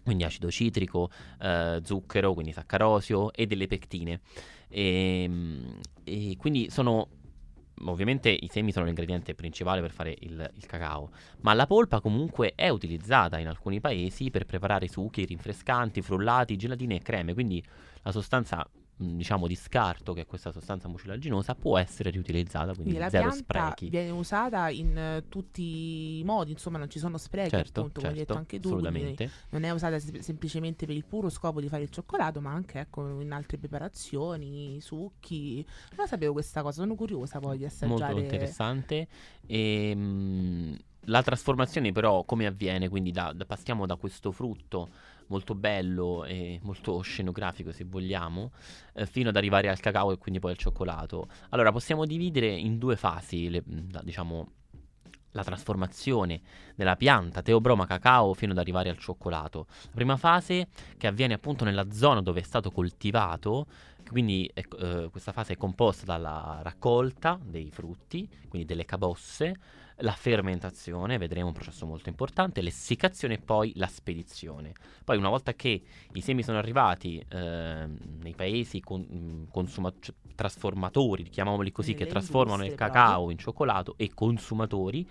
Quindi 0.04 0.26
acido 0.26 0.52
citrico, 0.52 1.10
eh, 1.42 1.80
zucchero, 1.84 2.34
quindi 2.34 2.52
saccarosio 2.52 3.32
e 3.32 3.46
delle 3.48 3.68
pectine. 3.68 4.20
E, 4.68 5.30
e 6.04 6.36
quindi 6.38 6.70
sono 6.70 7.08
ovviamente 7.86 8.30
i 8.30 8.48
semi 8.52 8.72
sono 8.72 8.86
l'ingrediente 8.86 9.36
principale 9.36 9.82
per 9.82 9.92
fare 9.92 10.16
il, 10.20 10.50
il 10.56 10.66
cacao, 10.66 11.10
ma 11.42 11.54
la 11.54 11.68
polpa 11.68 12.00
comunque 12.00 12.54
è 12.56 12.70
utilizzata 12.70 13.40
in 13.40 13.48
alcuni 13.48 13.80
paesi 13.80 14.30
per 14.30 14.46
preparare 14.46 14.88
succhi 14.88 15.26
rinfrescanti, 15.26 16.02
frullati, 16.02 16.56
gelatine 16.56 16.96
e 16.96 17.02
creme, 17.02 17.34
quindi 17.34 17.64
la 18.02 18.12
sostanza 18.12 18.68
diciamo 18.96 19.48
di 19.48 19.56
scarto 19.56 20.14
che 20.14 20.22
è 20.22 20.26
questa 20.26 20.52
sostanza 20.52 20.88
mucilaginosa 20.88 21.56
può 21.56 21.78
essere 21.78 22.10
riutilizzata, 22.10 22.74
quindi, 22.74 22.94
Quindi 22.94 23.10
zero 23.10 23.32
sprechi. 23.32 23.90
viene 23.90 24.12
usata 24.12 24.70
in 24.70 24.98
eh, 24.98 25.24
tutti 25.30 26.20
i 26.20 26.24
modi, 26.24 26.52
insomma 26.52 26.78
non 26.78 26.90
ci 26.90 27.00
sono 27.00 27.18
sprechi 27.18 27.50
Certo, 27.50 27.80
appunto, 27.80 28.00
come 28.02 28.12
hai 28.14 28.20
detto 28.20 28.34
certo, 28.34 28.40
anche 28.40 28.60
tu, 28.60 28.68
assolutamente. 28.70 29.30
non 29.50 29.64
è 29.64 29.72
usata 29.72 30.00
sem- 30.00 30.20
semplicemente 30.20 30.86
per 30.86 30.96
il 30.96 31.06
puro 31.06 31.30
scopo 31.30 31.60
di 31.60 31.68
fare 31.68 31.84
il 31.84 31.90
cioccolato, 31.90 32.40
ma 32.40 32.52
anche 32.52 32.80
ecco, 32.80 33.20
in 33.20 33.32
altre 33.32 33.58
preparazioni, 33.58 34.80
succhi. 34.82 35.66
Non 35.98 36.08
sapevo 36.08 36.34
questa 36.34 36.62
cosa, 36.62 36.82
sono 36.82 36.96
curiosa 36.96 37.40
poi 37.40 37.58
di 37.58 37.66
assaggiare. 37.66 38.14
Molto 38.14 38.20
interessante. 38.20 39.08
E, 39.46 39.96
mh, 39.96 40.78
la 41.08 41.22
trasformazione 41.22 41.92
però 41.92 42.24
come 42.24 42.46
avviene? 42.46 42.88
Quindi 42.90 43.12
da- 43.12 43.34
da- 43.34 43.46
passiamo 43.46 43.86
da 43.86 43.96
questo 43.96 44.32
frutto 44.32 44.90
molto 45.34 45.56
bello 45.56 46.24
e 46.26 46.60
molto 46.62 47.02
scenografico 47.02 47.72
se 47.72 47.84
vogliamo, 47.86 48.52
eh, 48.94 49.08
fino 49.08 49.30
ad 49.30 49.36
arrivare 49.36 49.68
al 49.68 49.80
cacao 49.80 50.12
e 50.12 50.18
quindi 50.20 50.40
poi 50.40 50.52
al 50.52 50.58
cioccolato. 50.58 51.28
Allora 51.50 51.72
possiamo 51.72 52.06
dividere 52.06 52.48
in 52.48 52.78
due 52.78 52.96
fasi, 52.96 53.50
le- 53.50 53.64
diciamo, 54.04 54.48
la 55.32 55.44
trasformazione 55.44 56.42
della 56.76 56.96
pianta 56.96 57.42
Teobroma 57.42 57.88
cacao 57.88 58.36
fino 58.36 58.52
ad 58.52 58.60
arrivare 58.60 58.90
al 58.90 59.00
cioccolato. 59.00 59.66
La 59.86 59.96
prima 59.96 60.18
fase 60.18 60.68
che 60.98 61.08
avviene 61.08 61.34
appunto 61.34 61.66
nella 61.66 61.92
zona 61.92 62.22
dove 62.22 62.42
è 62.42 62.44
stato 62.44 62.70
coltivato, 62.70 63.66
quindi 64.08 64.48
eh, 64.54 65.10
questa 65.10 65.32
fase 65.32 65.54
è 65.54 65.58
composta 65.58 66.06
dalla 66.06 66.60
raccolta 66.62 67.40
dei 67.44 67.72
frutti, 67.72 68.30
quindi 68.48 68.68
delle 68.68 68.86
cabosse, 68.86 69.56
la 69.98 70.12
fermentazione, 70.14 71.18
vedremo 71.18 71.48
un 71.48 71.54
processo 71.54 71.86
molto 71.86 72.10
importante, 72.10 72.62
l'essiccazione 72.62 73.36
e 73.36 73.40
poi 73.40 73.72
la 73.76 73.88
spedizione. 73.88 74.74
Poi 75.04 75.18
una 75.18 75.30
volta 75.30 75.54
che 75.54 75.82
i 76.14 76.22
semi 76.22 76.44
sono 76.44 76.58
arrivati 76.58 77.24
ehm, 77.30 77.98
nei 78.22 78.34
paesi 78.34 78.80
con- 78.82 79.48
consuma- 79.52 79.94
cioè, 80.00 80.16
trasformatori, 80.36 81.24
chiamiamoli 81.30 81.72
così, 81.72 81.94
che 81.94 82.00
Nelle 82.00 82.12
trasformano 82.12 82.66
il 82.66 82.76
cacao 82.76 83.12
proprio. 83.14 83.30
in 83.32 83.38
cioccolato 83.38 83.94
e 83.98 84.12
consumatori, 84.14 85.08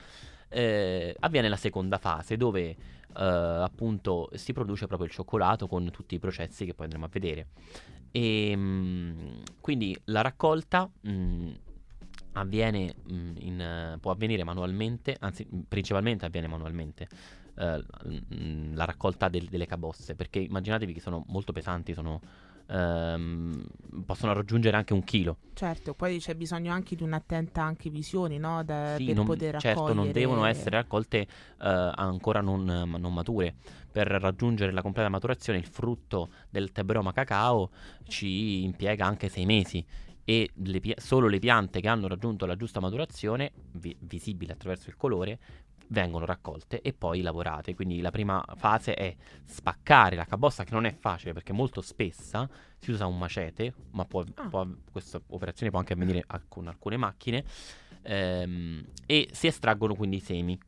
eh, 0.49 1.17
avviene 1.21 1.49
la 1.49 1.57
seconda 1.57 1.99
fase 1.99 2.37
dove 2.37 2.69
eh, 2.71 2.77
appunto 3.15 4.31
si 4.35 4.53
produce 4.53 4.87
proprio 4.87 5.07
il 5.09 5.15
cioccolato 5.15 5.67
con 5.67 5.91
tutti 5.91 6.15
i 6.15 6.19
processi 6.19 6.65
che 6.67 6.75
poi 6.75 6.85
andremo 6.87 7.07
a 7.07 7.09
vedere. 7.11 7.47
E 8.11 8.55
mh, 8.57 9.43
quindi 9.61 9.97
la 10.07 10.21
raccolta 10.21 10.91
mh, 11.01 11.51
avviene 12.33 12.95
mh, 13.05 13.31
in, 13.39 13.61
eh, 13.61 13.99
può 14.01 14.11
avvenire 14.12 14.45
manualmente, 14.45 15.17
anzi 15.21 15.47
mh, 15.49 15.59
principalmente 15.69 16.25
avviene 16.27 16.47
manualmente. 16.47 17.09
eh, 17.55 17.85
mh, 18.29 18.75
la 18.75 18.87
raccolta 18.87 19.29
del- 19.29 19.49
delle 19.49 19.67
cabosse 19.67 20.15
perché 20.15 20.39
immaginatevi 20.39 20.95
che 20.95 21.01
sono 21.01 21.23
molto 21.29 21.53
pesanti 21.53 21.93
sono 21.93 22.19
ehm, 22.69 23.62
possono 24.07 24.33
raggiungere 24.33 24.77
anche 24.77 24.93
un 24.95 25.05
chilo 25.05 25.37
Certo, 25.55 25.93
poi 25.93 26.19
c'è 26.19 26.35
bisogno 26.35 26.73
anche 26.73 26.97
di 26.97 27.03
un'attenta 27.03 27.62
anche 27.62 27.91
visione, 27.91 28.39
no? 28.39 28.65
Da, 28.65 28.95
Sì, 28.97 29.05
per 29.05 29.15
non- 29.17 29.27
poter 29.27 29.57
certo, 29.59 29.81
non 29.81 29.91
raccogliere- 30.07 30.12
devono 30.19 30.45
essere 30.47 30.77
raccolte 30.77 31.19
eh, 31.19 31.27
ancora 31.59 32.41
non, 32.41 32.65
non 32.65 33.12
mature. 33.12 33.55
Per 33.93 34.07
raggiungere 34.07 34.73
la 34.73 34.81
completa 34.81 35.11
maturazione, 35.11 35.59
il 35.59 35.67
frutto 35.67 36.31
del 36.49 36.73
tebroma 36.73 37.12
cacao 37.12 37.69
ci 38.05 38.62
impiega 38.62 39.05
anche 39.05 39.29
sei 39.29 39.45
mesi. 39.45 39.85
E 40.25 40.50
le 40.55 40.81
pi- 40.81 40.95
solo 40.97 41.26
le 41.29 41.38
piante 41.38 41.81
che 41.81 41.88
hanno 41.88 42.07
raggiunto 42.09 42.47
la 42.47 42.57
giusta 42.57 42.81
maturazione, 42.81 43.52
vi- 43.73 43.97
visibile 44.00 44.52
attraverso 44.52 44.88
il 44.91 44.97
colore, 44.97 45.38
vengono 45.88 46.25
raccolte 46.25 46.81
e 46.81 46.93
poi 46.95 47.21
lavorate. 47.21 47.75
Quindi 47.75 48.00
la 48.00 48.11
prima 48.11 48.43
fase 48.57 48.95
è 48.95 49.14
spaccare 49.45 50.17
la 50.17 50.25
cabossa, 50.25 50.64
che 50.64 50.73
non 50.73 50.87
è 50.87 50.95
facile 50.99 51.33
perché 51.35 51.52
molto 51.52 51.81
spessa. 51.83 52.49
Si 52.79 52.91
usa 52.91 53.07
un 53.07 53.19
macete, 53.19 53.75
ma 53.91 54.05
può, 54.07 54.25
Ah. 54.37 54.49
può- 54.49 54.67
questa 54.91 55.21
operazione 55.29 55.71
può 55.71 55.81
anche 55.81 55.93
avvenire 55.93 56.25
con 56.49 56.67
alcune 56.69 56.97
macchine. 56.97 57.45
ehm, 58.05 58.85
e 59.07 59.29
si 59.33 59.47
estraggono 59.47 59.95
quindi 59.95 60.17
i 60.17 60.21
semi. 60.21 60.59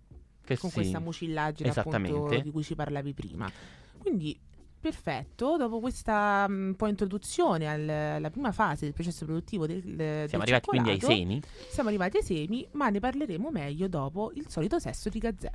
Che 0.44 0.56
con 0.56 0.68
si- 0.70 0.76
questa 0.76 1.00
mucillagine 1.00 1.68
appunto 1.70 2.38
di 2.40 2.50
cui 2.52 2.62
ci 2.62 2.76
parlavi 2.76 3.12
prima. 3.12 3.50
Quindi 3.98 4.38
perfetto, 4.84 5.56
dopo 5.56 5.80
questa 5.80 6.46
mm, 6.46 6.66
un 6.68 6.76
po' 6.76 6.88
introduzione 6.88 7.66
al- 7.66 7.88
alla 7.88 8.28
prima 8.28 8.52
fase 8.52 8.84
del 8.84 8.92
processo 8.92 9.24
produttivo 9.24 9.66
del, 9.66 9.80
del 9.82 10.28
Siamo 10.28 10.42
arrivati 10.44 10.66
quindi 10.68 10.90
ai 10.90 11.00
semi. 11.00 11.40
Siamo 11.70 11.88
arrivati 11.88 12.18
ai 12.18 12.22
semi, 12.22 12.68
ma 12.72 12.90
ne 12.90 13.00
parleremo 13.00 13.50
meglio 13.50 13.88
dopo 13.88 14.30
il 14.34 14.44
solito 14.50 14.78
sesso 14.78 15.08
di 15.08 15.18
Gazzè. 15.18 15.50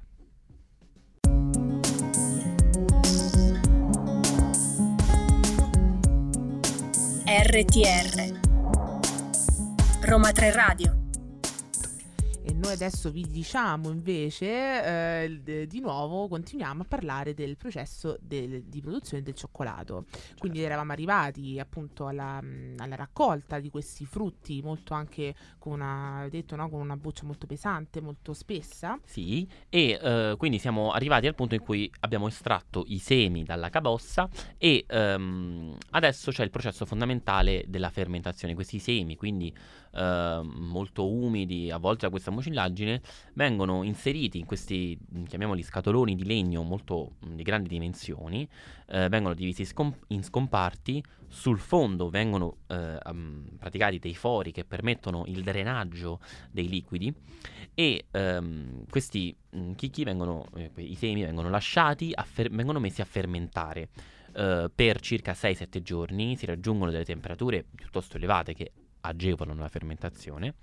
RTR 7.28 8.40
Roma 10.02 10.32
3 10.32 10.52
Radio 10.52 11.09
E 12.50 12.54
noi 12.54 12.72
adesso 12.72 13.12
vi 13.12 13.28
diciamo 13.30 13.92
invece, 13.92 15.24
eh, 15.24 15.40
de- 15.44 15.68
di 15.68 15.80
nuovo 15.80 16.28
continuiamo 16.28 16.82
a 16.82 16.86
parlare 16.86 17.36
del 17.36 17.56
processo 17.58 18.18
del- 18.22 18.64
di 18.64 18.82
produzione 18.82 19.22
del 19.22 19.36
cioccolato. 19.36 20.06
Quindi 20.40 20.60
eravamo 20.64 20.92
arrivati 20.92 21.60
appunto 21.60 22.08
alla, 22.08 22.42
mh, 22.42 22.78
alla 22.78 22.96
raccolta 22.96 23.60
di 23.60 23.70
questi 23.70 24.04
frutti, 24.08 24.64
molto 24.64 24.96
anche 24.96 25.36
con 25.60 25.74
una, 25.74 26.26
detto, 26.32 26.56
no? 26.56 26.70
con 26.70 26.80
una 26.82 26.98
buccia 26.98 27.24
molto 27.24 27.46
pesante, 27.46 28.02
molto 28.02 28.34
spessa. 28.34 28.98
Sì, 29.06 29.48
e 29.70 30.00
eh, 30.02 30.34
quindi 30.36 30.58
siamo 30.58 30.90
arrivati 30.90 31.28
al 31.28 31.36
punto 31.36 31.54
in 31.54 31.62
cui 31.62 31.92
abbiamo 32.00 32.28
estratto 32.28 32.84
i 32.88 32.98
semi 32.98 33.44
dalla 33.44 33.70
cabossa 33.70 34.28
e 34.58 34.86
ehm, 34.88 35.78
adesso 35.92 36.32
c'è 36.32 36.44
il 36.44 36.50
processo 36.50 36.88
fondamentale 36.88 37.64
della 37.68 37.92
fermentazione. 37.92 38.56
Questi 38.56 38.80
semi, 38.80 39.16
quindi 39.16 39.56
ehm, 39.94 40.52
molto 40.58 41.08
umidi, 41.08 41.70
avvolti 41.70 42.06
da 42.06 42.10
questa 42.10 42.38
mucillaggine, 42.40 43.02
vengono 43.34 43.84
inseriti 43.84 44.40
in 44.40 44.46
questi, 44.46 44.98
mh, 44.98 45.24
chiamiamoli 45.24 45.62
scatoloni 45.62 46.16
di 46.16 46.26
legno 46.26 46.64
molto 46.64 47.14
mh, 47.20 47.36
di 47.36 47.44
grandi 47.44 47.70
dimensioni, 47.70 48.48
eh, 48.88 49.08
vengono 49.10 49.34
divisi 49.34 49.66
scom- 49.66 49.98
in 50.08 50.24
scomparti, 50.24 51.04
sul 51.28 51.60
fondo 51.60 52.10
vengono 52.10 52.58
eh, 52.68 52.98
am- 53.04 53.46
praticati 53.58 54.00
dei 54.00 54.16
fori 54.16 54.52
che 54.52 54.66
permettono 54.66 55.26
il 55.28 55.44
drenaggio 55.44 56.20
dei 56.50 56.68
liquidi 56.68 57.14
e 57.76 58.06
ehm, 58.10 58.86
questi 58.90 59.36
mh, 59.52 59.74
chicchi 59.74 60.04
vengono, 60.04 60.48
eh, 60.56 60.72
i 60.78 60.96
semi 60.96 61.24
vengono 61.24 61.50
lasciati, 61.50 62.14
fer- 62.26 62.50
vengono 62.50 62.80
messi 62.80 63.02
a 63.02 63.06
fermentare 63.06 63.90
eh, 64.34 64.70
per 64.74 65.00
circa 65.00 65.34
6-7 65.34 65.82
giorni, 65.82 66.36
si 66.36 66.46
raggiungono 66.46 66.92
delle 66.92 67.06
temperature 67.06 67.64
piuttosto 67.64 68.18
elevate 68.18 68.54
che 68.54 68.72
agevolano 69.02 69.62
la 69.62 69.70
fermentazione. 69.70 70.56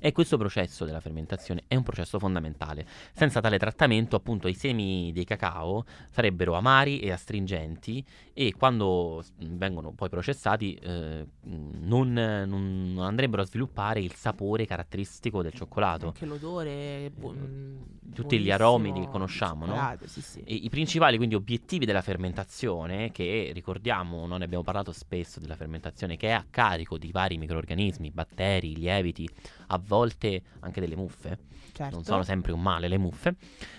E 0.00 0.12
questo 0.12 0.36
processo 0.36 0.84
della 0.84 1.00
fermentazione 1.00 1.64
è 1.66 1.74
un 1.74 1.82
processo 1.82 2.18
fondamentale. 2.18 2.86
Senza 3.12 3.40
tale 3.40 3.58
trattamento, 3.58 4.16
appunto, 4.16 4.48
i 4.48 4.54
semi 4.54 5.12
di 5.12 5.24
cacao 5.24 5.84
sarebbero 6.10 6.54
amari 6.54 7.00
e 7.00 7.10
astringenti 7.12 8.04
e 8.32 8.54
quando 8.56 9.22
vengono 9.38 9.92
poi 9.92 10.08
processati 10.08 10.74
eh, 10.74 11.26
non, 11.42 12.12
non- 12.12 12.92
non 12.94 13.04
andrebbero 13.04 13.42
a 13.42 13.44
sviluppare 13.44 14.00
il 14.00 14.14
sapore 14.14 14.66
caratteristico 14.66 15.42
del 15.42 15.52
cioccolato. 15.52 16.06
Anche 16.06 16.26
l'odore, 16.26 17.10
bu- 17.14 17.30
mh, 17.32 18.14
Tutti 18.14 18.38
gli 18.38 18.50
aromi 18.50 18.92
li 18.92 19.06
conosciamo, 19.08 19.66
no? 19.66 19.96
Sì, 20.04 20.20
sì. 20.20 20.42
I 20.46 20.68
principali 20.68 21.16
quindi 21.16 21.34
obiettivi 21.34 21.84
della 21.86 22.02
fermentazione, 22.02 23.10
che 23.10 23.50
ricordiamo, 23.54 24.26
non 24.26 24.38
ne 24.38 24.44
abbiamo 24.44 24.62
parlato 24.64 24.92
spesso 24.92 25.40
della 25.40 25.56
fermentazione, 25.56 26.16
che 26.16 26.28
è 26.28 26.32
a 26.32 26.44
carico 26.48 26.98
di 26.98 27.10
vari 27.10 27.38
microrganismi, 27.38 28.10
batteri, 28.10 28.74
lieviti, 28.76 29.28
a 29.72 29.80
volte 29.82 30.42
anche 30.60 30.80
delle 30.80 30.96
muffe, 30.96 31.38
certo. 31.72 31.94
non 31.94 32.04
sono 32.04 32.22
sempre 32.22 32.52
un 32.52 32.60
male 32.60 32.88
le 32.88 32.98
muffe. 32.98 33.36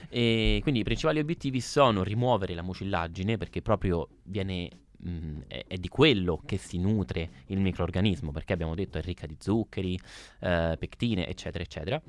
E 0.10 0.60
quindi 0.62 0.82
i 0.82 0.84
principali 0.84 1.20
obiettivi 1.20 1.62
sono 1.62 2.04
rimuovere 2.04 2.54
la 2.54 2.62
mucillaggine 2.64 3.38
perché 3.38 3.62
proprio 3.62 4.08
viene 4.24 4.70
mh, 4.98 5.42
è, 5.48 5.66
è 5.68 5.78
di 5.78 5.88
quello 5.88 6.42
che 6.44 6.58
si 6.58 6.80
nutre 6.80 7.30
il 7.48 7.60
microrganismo, 7.60 8.32
perché 8.32 8.54
abbiamo 8.54 8.76
detto 8.76 8.98
è 8.98 9.02
ricca 9.02 9.28
di 9.28 9.38
zuccheri, 9.40 10.00
eh, 10.40 10.76
pectine, 10.80 11.28
eccetera, 11.28 11.64
eccetera. 11.64 12.02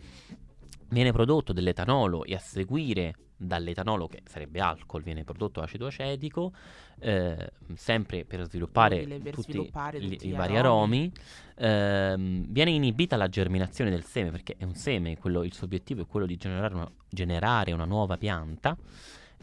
Viene 0.94 1.10
prodotto 1.10 1.52
dell'etanolo 1.52 2.22
e 2.24 2.36
a 2.36 2.38
seguire 2.38 3.16
dall'etanolo, 3.36 4.06
che 4.06 4.22
sarebbe 4.24 4.60
alcol, 4.60 5.02
viene 5.02 5.24
prodotto 5.24 5.60
acido 5.60 5.88
acetico, 5.88 6.52
eh, 7.00 7.50
sempre 7.74 8.24
per 8.24 8.44
sviluppare 8.44 9.04
per 9.04 9.34
tutti, 9.34 9.50
sviluppare 9.50 9.98
gli- 9.98 10.10
tutti 10.10 10.28
i 10.28 10.30
vari 10.30 10.56
aromi. 10.56 11.10
aromi. 11.10 11.12
Ehm, 11.56 12.46
viene 12.48 12.70
inibita 12.70 13.16
la 13.16 13.28
germinazione 13.28 13.90
del 13.90 14.04
seme, 14.04 14.30
perché 14.30 14.54
è 14.56 14.62
un 14.62 14.76
seme, 14.76 15.18
quello- 15.18 15.42
il 15.42 15.52
suo 15.52 15.66
obiettivo 15.66 16.02
è 16.02 16.06
quello 16.06 16.26
di 16.26 16.36
generare 16.36 16.74
una, 16.74 16.88
generare 17.08 17.72
una 17.72 17.86
nuova 17.86 18.16
pianta 18.16 18.76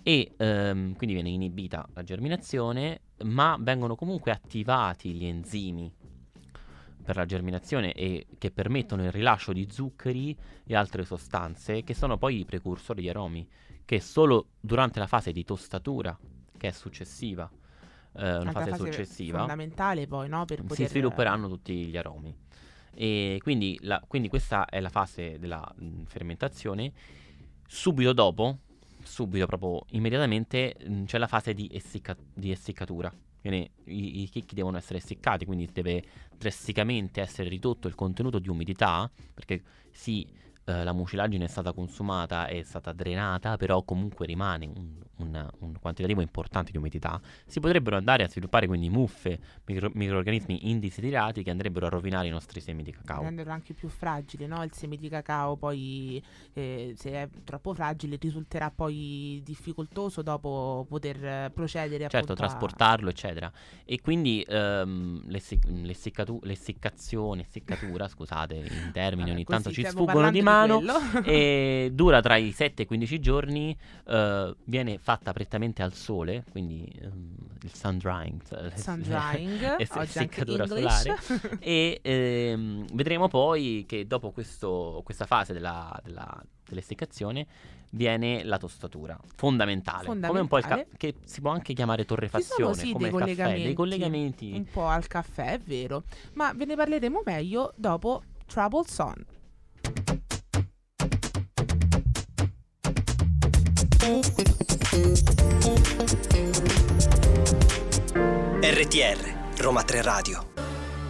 e 0.04 0.32
ehm, 0.38 0.96
quindi 0.96 1.14
viene 1.16 1.30
inibita 1.32 1.86
la 1.94 2.04
germinazione, 2.04 3.02
ma 3.24 3.58
vengono 3.60 3.96
comunque 3.96 4.32
attivati 4.32 5.12
gli 5.12 5.26
enzimi 5.26 5.92
per 7.04 7.16
la 7.16 7.26
germinazione 7.26 7.94
e 7.94 8.28
che 8.38 8.52
permettono 8.52 9.04
il 9.04 9.12
rilascio 9.12 9.54
di 9.54 9.68
zuccheri 9.70 10.38
e 10.64 10.76
altre 10.76 11.04
sostanze 11.06 11.84
che 11.84 11.94
sono 11.94 12.18
poi 12.18 12.40
i 12.40 12.46
precursori 12.46 13.02
di 13.02 13.10
aromi, 13.10 13.48
che 13.86 14.00
solo 14.00 14.50
durante 14.60 15.00
la 15.00 15.08
fase 15.08 15.32
di 15.32 15.44
tostatura, 15.44 16.18
che 16.58 16.68
è 16.68 16.72
successiva, 16.72 17.50
eh, 18.14 18.38
una 18.38 18.50
Altra 18.50 18.68
fase, 18.68 18.76
successiva, 18.86 19.40
fondamentale 19.40 20.08
poi, 20.08 20.30
no? 20.30 20.46
Per 20.46 20.60
si 20.60 20.68
poter 20.68 20.88
svilupperanno 20.88 21.48
tutti 21.48 21.86
gli 21.88 21.98
aromi. 21.98 22.36
E 22.94 23.40
quindi, 23.42 23.78
la- 23.82 24.02
quindi 24.06 24.28
questa 24.28 24.66
è 24.66 24.80
la 24.80 24.90
fase 24.90 25.40
della 25.40 25.66
mh, 25.76 26.04
fermentazione. 26.04 26.92
Subito 27.68 28.14
dopo, 28.14 28.58
subito 29.04 29.46
proprio 29.46 29.86
immediatamente, 29.92 30.76
mh, 30.86 31.04
c'è 31.06 31.18
la 31.18 31.28
fase 31.28 31.54
di, 31.54 31.70
essicca- 31.72 32.18
di 32.34 32.52
essiccatura. 32.52 33.12
Quindi 33.42 33.70
i, 33.86 34.22
i 34.22 34.30
chicchi 34.30 34.56
devono 34.56 34.78
essere 34.78 35.00
essiccati, 35.00 35.46
quindi 35.46 35.68
deve 35.72 36.04
drasticamente 36.38 37.22
essere 37.22 37.50
ridotto 37.50 37.88
il 37.88 37.96
contenuto 37.96 38.40
di 38.40 38.50
umidità, 38.50 39.10
perché 39.34 39.64
sì, 39.92 40.26
eh, 40.66 40.84
la 40.84 40.94
mucilaggine 40.94 41.46
è 41.46 41.48
stata 41.48 41.74
consumata, 41.74 42.48
è 42.48 42.62
stata 42.64 42.92
drenata, 42.94 43.58
però 43.58 43.84
comunque 43.84 44.26
rimane 44.26 44.66
un, 44.68 45.00
un- 45.18 45.50
un 45.60 45.74
quantitativo 45.80 46.22
importante 46.22 46.72
di 46.72 46.78
umidità. 46.78 47.20
Si 47.46 47.60
potrebbero 47.60 47.96
andare 47.98 48.24
a 48.24 48.28
sviluppare 48.30 48.68
quindi 48.68 48.90
muffe, 48.90 49.40
micro- 49.66 49.92
microrganismi 49.94 50.70
indesiderati 50.70 51.44
che 51.44 51.50
andrebbero 51.52 51.86
a 51.88 51.90
rovinare 51.90 52.28
i 52.28 52.32
nostri 52.32 52.60
semi 52.62 52.84
di 52.84 52.92
cacao. 52.92 53.22
renderlo 53.22 53.52
anche 53.52 53.74
più 53.74 53.88
fragile, 53.90 54.48
no? 54.48 54.64
Il 54.64 54.72
seme 54.74 54.98
di 54.98 55.10
cacao 55.10 55.56
poi 55.58 56.22
eh, 56.54 56.94
se 56.98 57.12
è 57.12 57.30
troppo 57.44 57.74
fragile 57.74 58.18
risulterà 58.20 58.72
poi 58.72 59.42
difficoltoso 59.44 60.22
dopo 60.22 60.86
poter 60.88 61.52
procedere 61.52 62.08
Certo, 62.10 62.34
a- 62.34 62.36
trasportarlo, 62.36 63.10
eccetera. 63.10 63.52
E 63.86 64.00
quindi 64.02 64.44
ehm, 64.48 65.24
l'essiccazione, 66.42 67.42
essiccatura, 67.42 68.08
scusate, 68.08 68.56
in 68.56 68.90
termini 68.92 69.30
Vabbè, 69.30 69.32
ogni 69.34 69.44
tanto 69.46 69.72
ci 69.72 69.84
sfuggono 69.86 70.30
di 70.32 70.42
mano. 70.42 70.61
e 71.24 71.90
dura 71.94 72.22
tra 72.22 72.36
i 72.38 72.52
7 72.52 72.82
e 72.82 72.86
i 72.86 72.88
15 72.88 73.20
giorni, 73.20 73.78
eh, 74.08 74.56
viene 74.66 74.98
fatta 74.98 75.34
prettamente 75.34 75.82
al 75.84 75.94
sole, 75.94 76.44
quindi 76.52 76.92
ehm, 77.02 77.36
il 77.64 77.74
sun 77.74 77.98
drying, 77.98 78.74
Sun 78.76 79.02
drying, 79.02 79.64
anche 79.80 79.84
essiccatura 80.02 80.64
English. 80.66 80.92
solare. 80.92 81.58
e 81.60 82.00
ehm, 82.02 82.86
vedremo 82.94 83.28
poi 83.28 83.86
che 83.88 84.06
dopo 84.08 84.32
questo- 84.32 85.02
questa 85.04 85.26
fase 85.26 85.54
della, 85.54 86.00
della- 86.04 86.42
dell'essiccazione 86.68 87.46
viene 87.94 88.44
la 88.46 88.58
tostatura, 88.58 89.20
fondamentale, 89.36 90.06
come 90.06 90.40
un 90.40 90.48
po' 90.48 90.58
il 90.58 90.64
ca- 90.64 90.70
Fondamentale. 90.70 90.98
che 90.98 91.16
si 91.26 91.42
può 91.42 91.52
anche 91.52 91.74
chiamare 91.74 92.04
Ci 92.04 92.08
sono 92.08 92.20
torrefazione, 92.22 92.74
sì 92.74 92.92
come 92.94 93.10
dei 93.10 93.20
il 93.20 93.26
caffè, 93.26 93.34
dei 93.34 93.74
collegamenti, 93.74 93.74
collegamenti. 93.76 94.52
un 94.54 94.66
po' 94.72 94.88
al 94.88 95.08
caffè, 95.08 95.54
è 95.54 95.60
vero, 95.60 96.04
ma 96.36 96.54
ve 96.54 96.64
ne 96.66 96.76
parleremo 96.76 97.22
meglio 97.26 97.74
dopo 97.76 98.24
Trouble 98.46 98.86
Son. 98.88 99.26
RTR, 108.64 109.60
Roma 109.62 109.84
3 109.84 110.02
Radio. 110.02 110.52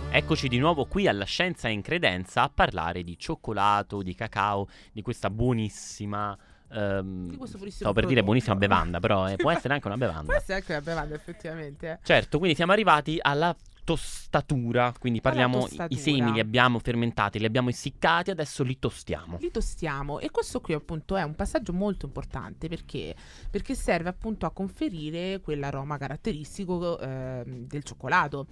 Eccoci 0.10 0.50
di 0.50 0.58
nuovo 0.58 0.84
qui 0.84 1.08
alla 1.08 1.24
Scienza 1.24 1.70
in 1.70 1.82
Credenza 1.82 2.42
a 2.44 2.52
parlare 2.54 3.04
di 3.04 3.18
cioccolato, 3.18 4.02
di 4.02 4.14
cacao, 4.14 4.68
di 4.92 5.02
questa 5.02 5.30
buonissima. 5.30 6.38
buonissimo 6.70 7.70
stavo 7.70 7.94
per 7.94 8.06
dire 8.08 8.24
buonissima 8.24 8.56
bevanda, 8.56 9.00
però 9.00 9.30
eh, 9.30 9.38
può 9.38 9.52
essere 9.56 9.74
anche 9.74 9.88
una 9.88 9.96
Può 9.96 10.08
bevanda. 10.08 10.36
essere 10.36 10.56
anche 10.56 10.72
una 10.74 10.82
bevanda 10.82 11.16
effettivamente. 11.16 11.90
eh. 11.92 11.98
Certo, 12.04 12.40
quindi 12.40 12.58
siamo 12.58 12.74
arrivati 12.74 13.20
alla 13.22 13.56
tostatura, 13.84 14.94
quindi 14.98 15.22
parliamo 15.22 15.68
i- 15.68 15.86
i 15.90 15.96
semi 15.98 16.32
li 16.32 16.40
abbiamo 16.40 16.80
fermentati, 16.80 17.40
li 17.40 17.46
abbiamo 17.46 17.70
essiccati, 17.70 18.32
adesso 18.32 18.64
li 18.64 18.78
tostiamo. 18.80 19.38
Li 19.40 19.52
tostiamo 19.52 20.20
e 20.20 20.30
questo 20.32 20.62
qui 20.62 20.74
appunto 20.74 21.16
è 21.16 21.24
un 21.24 21.36
passaggio 21.36 21.74
molto 21.74 22.06
importante 22.06 22.68
perché, 22.68 23.16
perché 23.50 23.76
serve 23.76 24.10
appunto 24.10 24.46
a 24.46 24.52
conferire 24.52 25.40
quell'aroma 25.42 25.98
caratteristico 25.98 27.00
eh, 27.00 27.44
del 27.46 27.84
cioccolato 27.84 28.48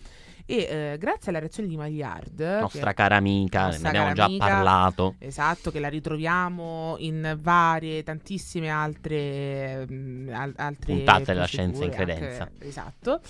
e 0.45 0.57
eh, 0.93 0.97
grazie 0.97 1.29
alla 1.29 1.39
reazione 1.39 1.69
di 1.69 1.77
Maillard, 1.77 2.39
nostra 2.61 2.93
cara 2.93 3.15
amica, 3.17 3.69
ne 3.69 3.87
abbiamo 3.87 4.13
già 4.13 4.23
amica, 4.25 4.45
parlato. 4.47 5.15
Esatto, 5.19 5.69
che 5.69 5.79
la 5.79 5.89
ritroviamo 5.89 6.95
in 6.99 7.37
varie, 7.39 8.01
tantissime 8.03 8.69
altre, 8.69 9.85
mh, 9.87 9.93
mm, 9.93 10.29
al- 10.33 10.53
altre 10.55 10.93
puntate 10.93 11.23
della 11.25 11.45
scienza 11.45 11.83
in 11.83 11.91
credenza. 11.91 12.43
anche- 12.43 12.67
esatto. 12.67 13.21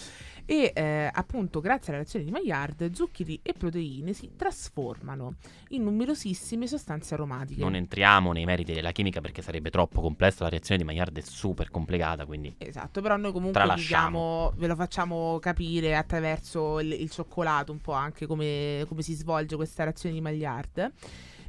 E 0.50 0.72
eh, 0.74 1.08
appunto, 1.14 1.60
grazie 1.60 1.90
alla 1.90 2.02
reazione 2.02 2.26
di 2.26 2.32
Maillard, 2.32 2.92
zuccheri 2.92 3.40
e 3.44 3.54
proteine 3.54 4.14
si 4.14 4.32
trasformano 4.36 5.36
in 5.70 5.84
numerosissime 5.84 6.66
sostanze 6.66 7.14
aromatiche. 7.14 7.62
Non 7.62 7.76
entriamo 7.76 8.32
nei 8.32 8.46
meriti 8.46 8.74
della 8.74 8.92
chimica 8.92 9.22
perché 9.22 9.44
sarebbe 9.44 9.70
troppo 9.70 10.02
complessa, 10.02 10.46
la 10.46 10.50
reazione 10.50 10.82
di 10.82 10.88
Maillard 10.88 11.16
è 11.16 11.22
super 11.22 11.70
complicata, 11.70 12.26
quindi 12.26 12.56
Esatto, 12.58 13.00
però 13.00 13.16
noi 13.16 13.32
comunque 13.32 13.64
diciamo, 13.76 14.52
ve 14.56 14.66
lo 14.66 14.76
facciamo 14.76 15.38
capire 15.38 15.96
attraverso 15.96 16.80
il, 16.80 16.94
il 16.94 17.12
cioccolato 17.12 17.72
un 17.72 17.80
po' 17.80 17.94
anche 17.94 18.26
come, 18.26 18.86
come 18.88 19.04
si 19.04 19.14
svolge 19.14 19.56
questa 19.56 19.84
reazione 19.84 20.16
di 20.16 20.22
Maillard. 20.22 20.92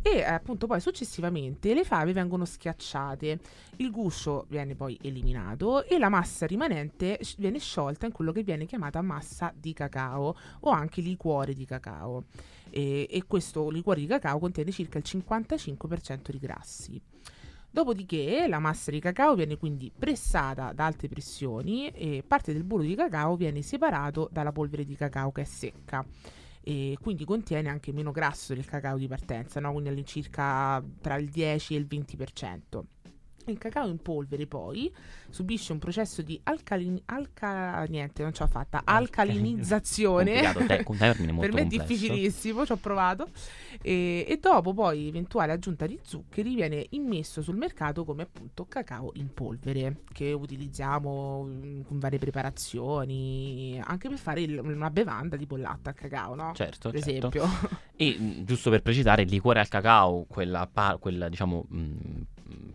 E 0.03 0.23
appunto 0.23 0.67
poi 0.67 0.81
successivamente 0.81 1.75
le 1.75 1.85
fave 1.85 2.15
vengono 2.15 2.47
schiacciate, 2.47 3.39
il 3.77 3.91
guscio 3.91 4.47
viene 4.49 4.75
poi 4.75 4.99
eliminato 5.03 5.85
e 5.85 5.99
la 5.99 6.09
massa 6.09 6.47
rimanente 6.47 7.21
viene 7.37 7.59
sciolta 7.59 8.07
in 8.07 8.13
quello 8.13 8.33
che 8.33 8.43
viene 8.43 8.65
chiamata 8.65 9.03
massa 9.03 9.53
di 9.55 9.75
cacao 9.75 10.35
o 10.61 10.71
anche 10.71 11.03
liquore 11.03 11.53
di 11.53 11.67
cacao. 11.67 12.25
E, 12.71 13.09
e 13.11 13.25
questo 13.27 13.69
liquore 13.69 14.01
di 14.01 14.07
cacao 14.07 14.39
contiene 14.39 14.71
circa 14.71 14.97
il 14.97 15.05
55% 15.07 16.31
di 16.31 16.39
grassi. 16.39 17.03
Dopodiché 17.71 18.47
la 18.49 18.59
massa 18.59 18.91
di 18.91 19.01
cacao 19.01 19.35
viene 19.35 19.59
quindi 19.59 19.93
pressata 19.97 20.69
ad 20.69 20.81
alte 20.81 21.09
pressioni 21.09 21.89
e 21.91 22.25
parte 22.27 22.55
del 22.55 22.65
burro 22.65 22.83
di 22.83 22.95
cacao 22.95 23.37
viene 23.37 23.61
separato 23.61 24.31
dalla 24.33 24.51
polvere 24.51 24.87
di 24.87 24.97
cacao 24.97 25.31
che 25.31 25.43
è 25.43 25.45
secca 25.45 26.05
e 26.63 26.97
quindi 27.01 27.25
contiene 27.25 27.69
anche 27.69 27.93
meno 27.93 28.11
grasso 28.11 28.55
del 28.55 28.67
cacao 28.67 28.99
di 28.99 29.09
partenza, 29.09 29.61
no? 29.61 29.73
quindi 29.73 29.89
all'incirca 29.89 30.83
tra 31.01 31.17
il 31.17 31.29
10 31.29 31.75
e 31.75 31.79
il 31.79 31.87
20%. 31.89 32.83
Il 33.51 33.59
cacao 33.59 33.89
in 33.89 33.99
polvere 34.01 34.47
poi 34.47 34.93
subisce 35.29 35.73
un 35.73 35.79
processo 35.79 36.23
di 36.23 36.39
alcalin- 36.45 37.01
alca- 37.07 37.85
niente, 37.89 38.23
non 38.23 38.33
ce 38.33 38.43
l'ho 38.45 38.49
fatta, 38.49 38.83
alcalinizzazione. 38.85 40.53
te- 40.67 40.85
un 40.87 40.97
termine 40.97 41.33
molto 41.33 41.51
per 41.51 41.53
me 41.53 41.67
è 41.67 41.69
complesso. 41.69 41.85
difficilissimo, 41.87 42.65
ci 42.67 42.73
ho 42.73 42.77
provato. 42.77 43.29
E, 43.83 44.25
e 44.29 44.39
dopo 44.39 44.73
poi 44.75 45.09
eventuale 45.09 45.53
aggiunta 45.53 45.87
di 45.87 45.99
zuccheri 46.03 46.55
viene 46.55 46.87
immesso 46.91 47.43
sul 47.43 47.57
mercato 47.57 48.05
come 48.05 48.23
appunto 48.23 48.67
cacao 48.67 49.13
in 49.15 49.33
polvere 49.33 50.03
che 50.13 50.33
utilizziamo 50.33 51.45
mm, 51.45 51.81
con 51.83 51.99
varie 51.99 52.19
preparazioni 52.19 53.81
anche 53.85 54.09
per 54.09 54.19
fare 54.19 54.43
il- 54.43 54.59
una 54.59 54.91
bevanda 54.91 55.37
tipo 55.37 55.57
latte 55.57 55.89
al 55.91 55.95
cacao, 55.95 56.35
no? 56.35 56.53
Certo, 56.55 56.91
per 56.91 57.03
certo. 57.03 57.29
esempio. 57.29 57.79
E 57.97 58.17
mh, 58.19 58.45
giusto 58.45 58.71
per 58.71 58.83
precisare, 58.83 59.23
il 59.23 59.29
liquore 59.31 59.61
al 59.61 59.69
cacao, 59.69 60.25
quella, 60.29 60.69
quella, 60.99 61.29
diciamo, 61.29 61.65
mh, 61.69 61.79
mh, 61.79 62.27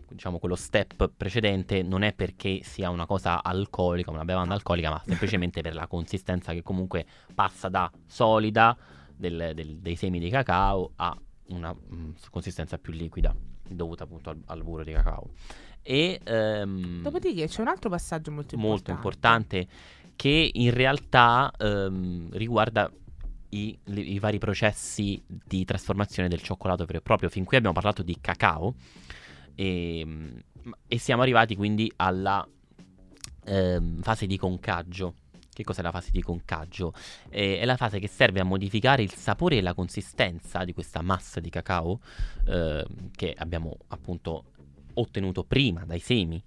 diciamo 0.08 0.38
quello 0.38 0.54
step 0.56 1.10
precedente, 1.16 1.82
non 1.82 2.02
è 2.02 2.12
perché 2.12 2.60
sia 2.62 2.90
una 2.90 3.06
cosa 3.06 3.42
alcolica, 3.42 4.10
una 4.10 4.24
bevanda 4.24 4.54
alcolica, 4.54 4.90
ma 4.90 5.02
semplicemente 5.04 5.60
per 5.60 5.74
la 5.74 5.86
consistenza 5.86 6.52
che 6.52 6.62
comunque 6.62 7.04
passa 7.34 7.68
da 7.68 7.90
solida 8.06 8.76
del- 9.14 9.52
del- 9.54 9.76
dei 9.78 9.96
semi 9.96 10.18
di 10.18 10.28
cacao 10.30 10.92
a 10.96 11.16
una 11.48 11.72
mh, 11.72 12.14
consistenza 12.30 12.78
più 12.78 12.92
liquida, 12.92 13.34
dovuta 13.68 14.04
appunto 14.04 14.30
al, 14.30 14.40
al 14.46 14.62
burro 14.62 14.84
di 14.84 14.92
cacao. 14.92 15.30
E 15.82 16.20
ehm, 16.24 17.02
Dopodiché 17.02 17.46
c'è 17.46 17.60
un 17.60 17.68
altro 17.68 17.88
passaggio 17.90 18.30
molto 18.32 18.54
importante. 18.56 18.90
molto 18.90 18.90
importante 18.90 19.66
che 20.16 20.50
in 20.52 20.72
realtà 20.74 21.52
ehm, 21.56 22.30
riguarda 22.32 22.90
i, 23.50 23.78
li- 23.84 24.12
i 24.14 24.18
vari 24.18 24.38
processi 24.38 25.22
di 25.26 25.64
trasformazione 25.64 26.28
del 26.28 26.42
cioccolato 26.42 26.84
vero 26.84 26.98
e 26.98 27.02
proprio. 27.02 27.28
Fin 27.28 27.44
qui 27.44 27.56
abbiamo 27.56 27.74
parlato 27.74 28.02
di 28.02 28.18
cacao 28.20 28.74
e, 29.56 30.06
e 30.86 30.98
siamo 30.98 31.22
arrivati 31.22 31.56
quindi 31.56 31.90
alla 31.96 32.46
ehm, 33.44 34.02
fase 34.02 34.26
di 34.26 34.36
concaggio. 34.36 35.14
Che 35.56 35.64
cos'è 35.64 35.80
la 35.80 35.90
fase 35.90 36.10
di 36.12 36.20
concaggio? 36.20 36.92
Eh, 37.30 37.58
è 37.58 37.64
la 37.64 37.78
fase 37.78 37.98
che 37.98 38.08
serve 38.08 38.40
a 38.40 38.44
modificare 38.44 39.02
il 39.02 39.14
sapore 39.14 39.56
e 39.56 39.62
la 39.62 39.72
consistenza 39.72 40.64
di 40.64 40.74
questa 40.74 41.00
massa 41.00 41.40
di 41.40 41.48
cacao 41.48 41.98
ehm, 42.46 43.10
che 43.12 43.34
abbiamo 43.36 43.74
appunto 43.88 44.44
ottenuto 44.94 45.44
prima 45.44 45.84
dai 45.86 46.00
semi. 46.00 46.42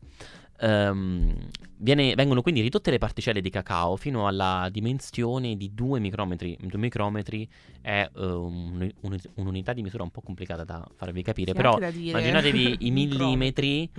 Ehm, 0.62 1.36
viene- 1.78 2.14
vengono 2.16 2.42
quindi 2.42 2.62
ridotte 2.62 2.92
le 2.92 2.98
particelle 2.98 3.42
di 3.42 3.50
cacao 3.50 3.96
fino 3.96 4.28
alla 4.28 4.68
dimensione 4.72 5.56
di 5.56 5.74
2 5.74 6.00
micrometri. 6.00 6.58
2 6.62 6.78
micrometri 6.80 7.48
è 7.82 8.10
eh, 8.14 8.26
un- 8.26 8.90
un- 9.02 9.20
un'unità 9.36 9.74
di 9.74 9.82
misura 9.82 10.04
un 10.04 10.12
po' 10.12 10.22
complicata 10.22 10.64
da 10.64 10.86
farvi 10.96 11.22
capire, 11.22 11.52
Sì, 11.52 11.58
però 11.58 11.78
immaginatevi 11.80 12.78
i 12.88 12.92
millimetri. 12.92 13.90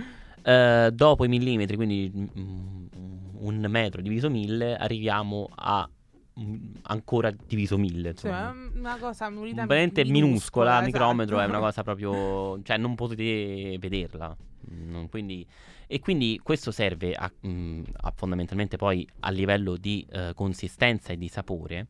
eh, 0.42 0.90
dopo 0.92 1.25
i 1.25 1.29
millimetri, 1.29 1.77
quindi 1.77 2.11
mm, 2.14 2.87
un 3.40 3.66
metro 3.68 4.01
diviso 4.01 4.31
mille, 4.31 4.75
arriviamo 4.77 5.49
a 5.55 5.88
mm, 6.40 6.55
ancora 6.83 7.31
diviso 7.46 7.77
mille. 7.79 8.14
Cioè, 8.14 8.31
insomma. 8.31 8.51
è 8.51 8.79
una 8.79 8.99
cosa 8.99 9.27
un'unità 9.27 9.66
veramente 9.66 10.03
minuscola, 10.05 10.20
minuscola, 10.20 10.70
esatto. 10.70 10.85
micrometro 10.87 11.40
è 11.40 11.44
una 11.46 11.59
cosa 11.59 11.83
proprio, 11.83 12.62
cioè 12.62 12.77
non 12.79 12.94
potete 12.94 13.77
vederla. 13.79 14.35
Mm, 14.73 15.05
quindi- 15.07 15.46
e 15.92 15.98
quindi 15.98 16.38
questo 16.40 16.70
serve 16.70 17.14
a, 17.14 17.29
mm, 17.44 17.83
a 18.03 18.12
fondamentalmente 18.14 18.76
poi 18.76 19.05
a 19.20 19.31
livello 19.31 19.76
di 19.76 20.07
eh, 20.09 20.31
consistenza 20.37 21.12
e 21.12 21.16
di 21.18 21.26
sapore, 21.26 21.88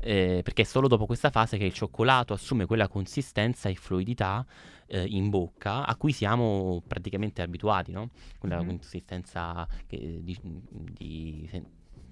eh, 0.00 0.40
perché 0.42 0.62
è 0.62 0.64
solo 0.64 0.88
dopo 0.88 1.06
questa 1.06 1.30
fase 1.30 1.56
che 1.56 1.64
il 1.64 1.72
cioccolato 1.72 2.32
assume 2.32 2.66
quella 2.66 2.88
consistenza 2.88 3.68
e 3.68 3.76
fluidità 3.76 4.44
eh, 4.88 5.04
in 5.04 5.30
bocca 5.30 5.86
a 5.86 5.94
cui 5.94 6.10
siamo 6.10 6.82
praticamente 6.84 7.40
abituati, 7.40 7.92
no? 7.92 8.10
Quella 8.40 8.60
Mhm. 8.60 8.66
consistenza 8.66 9.68
che- 9.86 10.18
di, 10.24 10.36
di- 10.42 11.48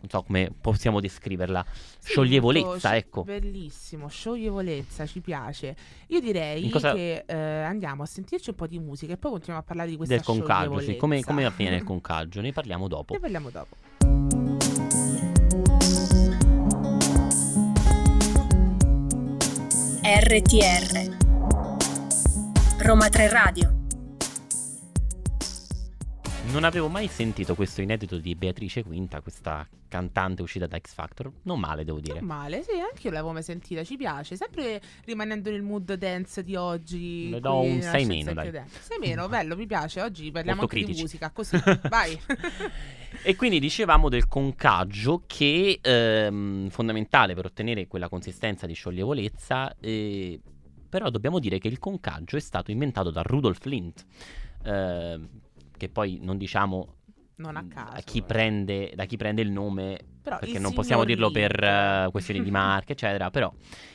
non 0.01 0.09
so 0.09 0.23
come 0.23 0.53
possiamo 0.61 1.01
descriverla, 1.01 1.65
Sì, 1.99 2.11
scioglievolezza, 2.11 2.91
sci- 2.91 2.97
ecco. 2.97 3.25
Bellissimo, 3.25 4.09
scioglievolezza, 4.09 5.07
ci 5.07 5.21
piace. 5.21 5.77
Io 6.09 6.21
direi 6.21 6.69
cosa- 6.71 6.93
che 6.93 7.25
eh, 7.27 7.35
andiamo 7.37 8.03
a 8.03 8.07
sentirci 8.07 8.51
un 8.51 8.57
po' 8.57 8.67
di 8.67 8.79
musica 8.79 9.15
e 9.15 9.17
poi 9.17 9.31
continuiamo 9.33 9.63
a 9.65 9.67
parlare 9.67 9.91
di 9.91 9.97
questa 9.97 10.15
del 10.15 10.25
concaggio, 10.25 10.81
sì. 10.81 10.97
Come, 10.97 11.23
come 11.23 11.45
avviene 11.45 11.77
il 11.77 11.85
concaggio? 11.85 12.41
Ne 12.41 12.53
parliamo 12.53 12.89
dopo. 12.89 13.13
Ne 13.15 13.21
parliamo 13.21 13.51
dopo. 13.51 13.77
RTR 20.03 21.17
Roma 22.79 23.09
3 23.09 23.29
Radio 23.29 23.76
Non 26.57 26.65
avevo 26.65 26.89
mai 26.89 27.07
sentito 27.07 27.55
questo 27.55 27.83
inedito 27.83 28.17
di 28.17 28.35
Beatrice 28.35 28.83
Quinta, 28.83 29.21
questa 29.21 29.69
cantante 29.89 30.41
uscita 30.41 30.67
da 30.67 30.79
X 30.79 30.95
Factor. 30.95 31.31
Non 31.43 31.61
male, 31.61 31.85
devo 31.85 32.01
dire. 32.01 32.21
Non 32.21 32.29
male, 32.29 32.63
sì, 32.63 32.71
anche 32.71 33.09
io 33.09 33.11
l'avevo 33.11 33.33
mai 33.33 33.43
sentita, 33.43 33.85
ci 33.85 33.99
piace. 33.99 34.37
Sempre 34.37 34.81
rimanendo 35.05 35.51
nel 35.51 35.61
mood 35.61 35.93
dance 35.93 36.43
di 36.43 36.57
oggi. 36.57 37.29
Le 37.29 37.41
do 37.41 37.61
un 37.61 37.77
nella 37.77 37.91
sei 37.91 38.05
scienza 38.05 38.15
meno, 38.15 38.33
dai. 38.33 38.45
incredente. 38.47 38.79
Sei 38.81 38.99
meno, 38.99 39.29
bello, 39.29 39.55
mi 39.55 39.67
piace. 39.67 40.01
Oggi 40.01 40.31
parliamo 40.31 40.61
Molto 40.61 40.77
anche 40.77 40.93
di 40.93 40.99
musica, 40.99 41.31
così. 41.31 41.61
Vai. 41.91 42.19
E 43.23 43.37
quindi 43.37 43.61
dicevamo 43.61 44.09
del 44.09 44.27
concaggio 44.27 45.25
che 45.27 45.79
ehm, 45.83 46.71
fondamentale 46.71 47.35
per 47.35 47.45
ottenere 47.45 47.87
quella 47.87 48.09
consistenza 48.09 48.65
di 48.65 48.73
scioglievolezza. 48.73 49.77
eh, 49.79 50.41
però 50.89 51.11
dobbiamo 51.11 51.39
dire 51.39 51.59
che 51.59 51.69
il 51.69 51.79
concaggio 51.79 52.39
è 52.39 52.41
stato 52.41 52.71
inventato 52.71 53.11
da 53.11 53.21
Rudolf 53.21 53.63
Lindt. 53.65 54.07
ehm, 54.65 55.29
che 55.77 55.89
poi 55.89 56.19
non 56.23 56.37
diciamo 56.37 56.95
non 57.37 57.57
a 57.57 57.67
caso. 57.67 58.01
chi 58.05 58.19
eh. 58.19 58.23
prende, 58.23 58.93
da 58.95 59.05
chi 59.05 59.17
prende 59.17 59.43
il 59.43 59.51
nome 59.51 59.99
Però 60.23 60.39
perché 60.39 60.57
il 60.57 60.61
non 60.61 60.73
possiamo 60.73 61.05
dirlo 61.05 61.31
per 61.31 61.63
eh, 61.63 62.09
questioni 62.11 62.43
di 62.43 62.51
marche, 62.51 62.93
eccetera. 62.93 63.31
Però 63.31 63.53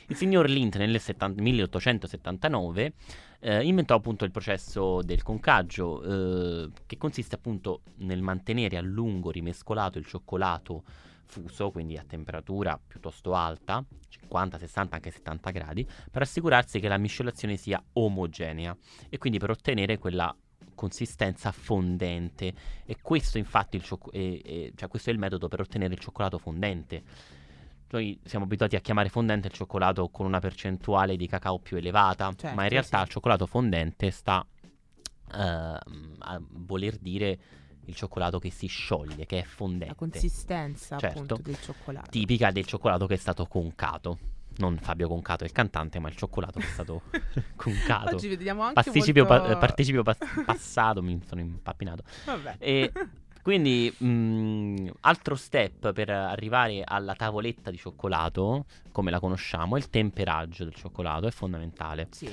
il 0.07 0.15
signor 0.15 0.49
Lindt 0.49 0.77
nel 0.77 0.99
70 0.99 1.41
1879 1.41 2.93
eh, 3.39 3.63
inventò 3.63 3.95
appunto 3.95 4.25
il 4.25 4.31
processo 4.31 5.01
del 5.01 5.23
concaggio, 5.23 6.03
eh, 6.03 6.69
che 6.85 6.97
consiste 6.97 7.35
appunto 7.35 7.81
nel 7.97 8.21
mantenere 8.21 8.77
a 8.77 8.81
lungo 8.81 9.31
rimescolato 9.31 9.97
il 9.97 10.05
cioccolato 10.05 10.83
fuso, 11.25 11.71
quindi 11.71 11.97
a 11.97 12.03
temperatura 12.05 12.79
piuttosto 12.85 13.33
alta, 13.33 13.83
50, 14.09 14.57
60, 14.59 14.95
anche 14.95 15.11
70 15.11 15.49
gradi, 15.49 15.87
per 16.11 16.21
assicurarsi 16.21 16.79
che 16.79 16.87
la 16.87 16.97
miscelazione 16.97 17.55
sia 17.55 17.81
omogenea 17.93 18.75
e 19.09 19.17
quindi 19.17 19.39
per 19.39 19.49
ottenere 19.49 19.97
quella 19.97 20.35
consistenza 20.75 21.51
fondente 21.51 22.53
e 22.85 22.97
questo 23.01 23.37
infatti 23.37 23.75
il 23.75 23.83
cioc- 23.83 24.13
e- 24.13 24.41
e- 24.43 24.73
cioè 24.75 24.89
questo 24.89 25.09
è 25.09 25.13
il 25.13 25.19
metodo 25.19 25.47
per 25.47 25.59
ottenere 25.61 25.93
il 25.93 25.99
cioccolato 25.99 26.37
fondente 26.37 27.03
noi 27.91 28.19
siamo 28.23 28.45
abituati 28.45 28.75
a 28.75 28.79
chiamare 28.79 29.09
fondente 29.09 29.47
il 29.47 29.53
cioccolato 29.53 30.07
con 30.09 30.25
una 30.25 30.39
percentuale 30.39 31.17
di 31.17 31.27
cacao 31.27 31.59
più 31.59 31.75
elevata, 31.75 32.31
Certo, 32.37 32.55
ma 32.55 32.63
in 32.63 32.69
realtà 32.69 32.99
sì. 32.99 33.03
il 33.03 33.09
cioccolato 33.09 33.45
fondente 33.45 34.11
sta 34.11 34.45
ehm, 35.33 36.15
a 36.19 36.41
voler 36.41 36.97
dire 36.97 37.39
il 37.85 37.95
cioccolato 37.95 38.39
che 38.39 38.49
si 38.49 38.67
scioglie, 38.67 39.25
che 39.25 39.39
è 39.39 39.43
fondente. 39.43 39.87
La 39.87 39.95
consistenza 39.95 40.97
Certo. 40.97 41.17
appunto 41.17 41.37
del 41.41 41.59
cioccolato. 41.59 42.09
tipica 42.09 42.51
del 42.51 42.65
cioccolato 42.65 43.07
che 43.07 43.15
è 43.15 43.17
stato 43.17 43.45
concato. 43.45 44.17
Non 44.57 44.77
Fabio 44.77 45.07
Concato 45.07 45.43
il 45.43 45.51
cantante, 45.51 45.99
ma 45.99 46.09
il 46.09 46.15
cioccolato 46.15 46.59
che 46.59 46.65
è 46.65 46.69
stato 46.69 47.01
concato. 47.55 48.15
Oggi 48.15 48.27
vediamo 48.27 48.61
anche 48.63 48.73
Participio, 48.73 49.25
molto... 49.25 49.47
pa- 49.47 49.57
participio 49.57 50.03
pas- 50.03 50.17
passato, 50.45 51.01
mi 51.01 51.19
sono 51.25 51.41
impappinato. 51.41 52.03
Vabbè. 52.25 52.55
E 52.59 52.91
quindi, 53.41 53.91
mh, 53.97 54.89
altro 55.01 55.35
step 55.35 55.93
per 55.93 56.09
arrivare 56.11 56.83
alla 56.85 57.15
tavoletta 57.15 57.71
di 57.71 57.77
cioccolato, 57.77 58.65
come 58.91 59.09
la 59.09 59.19
conosciamo, 59.19 59.77
è 59.77 59.79
il 59.79 59.89
temperaggio 59.89 60.63
del 60.63 60.75
cioccolato, 60.75 61.27
è 61.27 61.31
fondamentale. 61.31 62.07
Sì, 62.11 62.31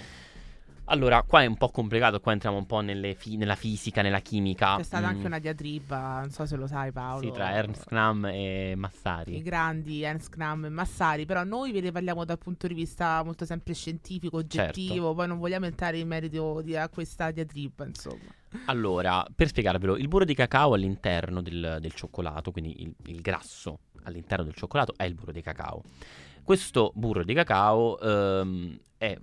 Allora, 0.90 1.22
qua 1.22 1.42
è 1.42 1.46
un 1.46 1.56
po' 1.56 1.68
complicato, 1.68 2.18
qua 2.20 2.32
entriamo 2.32 2.56
un 2.56 2.64
po' 2.64 2.82
fi- 3.16 3.36
nella 3.36 3.54
fisica, 3.54 4.00
nella 4.00 4.20
chimica. 4.20 4.76
c'è 4.76 4.82
stata 4.82 5.06
mm, 5.06 5.10
anche 5.10 5.26
una 5.26 5.38
diatriba, 5.38 6.20
non 6.20 6.30
so 6.30 6.46
se 6.46 6.56
lo 6.56 6.66
sai 6.66 6.92
Paolo. 6.92 7.20
Sì, 7.26 7.30
tra 7.30 7.50
Ernst 7.52 7.86
Knamm 7.88 8.24
e 8.26 8.70
I 8.70 8.74
Massari. 8.76 9.42
grandi 9.42 10.02
Ernst 10.02 10.30
Knamm 10.30 10.64
e 10.64 10.68
Massari, 10.70 11.26
però 11.26 11.44
noi 11.44 11.72
ve 11.72 11.82
ne 11.82 11.92
parliamo 11.92 12.24
dal 12.24 12.38
punto 12.38 12.66
di 12.66 12.72
vista 12.74 13.22
molto 13.22 13.44
sempre 13.44 13.74
scientifico, 13.74 14.38
oggettivo, 14.38 14.94
Certo. 14.94 15.14
poi 15.14 15.26
non 15.28 15.38
vogliamo 15.38 15.66
entrare 15.66 15.98
in 15.98 16.08
merito 16.08 16.62
di, 16.62 16.74
a 16.74 16.88
questa 16.88 17.30
diatriba, 17.30 17.84
insomma. 17.84 18.32
Allora, 18.64 19.26
per 19.34 19.48
spiegarvelo, 19.48 19.96
il 19.98 20.08
burro 20.08 20.24
di 20.24 20.34
cacao 20.34 20.72
all'interno 20.72 21.42
del, 21.42 21.76
del 21.80 21.92
cioccolato, 21.92 22.50
quindi 22.50 22.82
il, 22.82 22.94
il 23.06 23.20
grasso 23.20 23.80
all'interno 24.04 24.44
del 24.44 24.54
cioccolato 24.54 24.94
è 24.96 25.04
il 25.04 25.14
burro 25.14 25.32
di 25.32 25.42
cacao. 25.42 25.82
Questo 26.42 26.92
burro 26.94 27.24
di 27.24 27.34
cacao 27.34 28.00
ehm, 28.00 28.78
è 28.96 29.18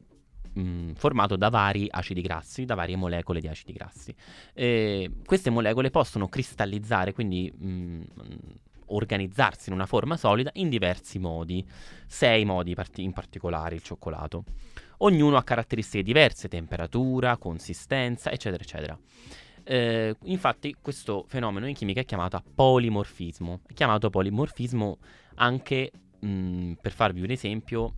mm, 0.57 0.91
formato 0.93 1.35
da 1.35 1.49
vari 1.49 1.87
acidi 1.89 2.21
grassi, 2.21 2.65
da 2.65 2.75
varie 2.75 2.95
molecole 2.95 3.39
di 3.39 3.47
acidi 3.47 3.73
grassi. 3.73 4.15
E 4.53 5.11
queste 5.25 5.49
molecole 5.49 5.89
possono 5.89 6.27
cristallizzare, 6.27 7.13
quindi 7.13 7.51
mm, 7.63 8.01
organizzarsi 8.87 9.69
in 9.69 9.75
una 9.75 9.85
forma 9.85 10.17
solida 10.17 10.51
in 10.55 10.69
diversi 10.69 11.19
modi, 11.19 11.65
sei 12.07 12.45
modi 12.45 12.75
parti- 12.75 13.03
in 13.03 13.13
particolare 13.13 13.75
il 13.75 13.81
cioccolato. 13.81 14.43
Ognuno 14.99 15.37
ha 15.37 15.43
caratteristiche 15.43 16.03
diverse, 16.03 16.47
temperatura, 16.47 17.37
consistenza, 17.37 18.31
eccetera, 18.31 18.63
eccetera. 18.63 18.97
Eh, 19.67 20.15
infatti 20.25 20.75
questo 20.79 21.25
fenomeno 21.27 21.67
in 21.67 21.73
chimica 21.73 22.01
è 22.01 22.05
chiamato 22.05 22.41
polimorfismo. 22.53 23.61
È 23.67 23.73
chiamato 23.73 24.09
polimorfismo 24.09 24.97
anche, 25.35 25.91
mh, 26.19 26.73
per 26.81 26.91
farvi 26.91 27.21
un 27.21 27.31
esempio, 27.31 27.93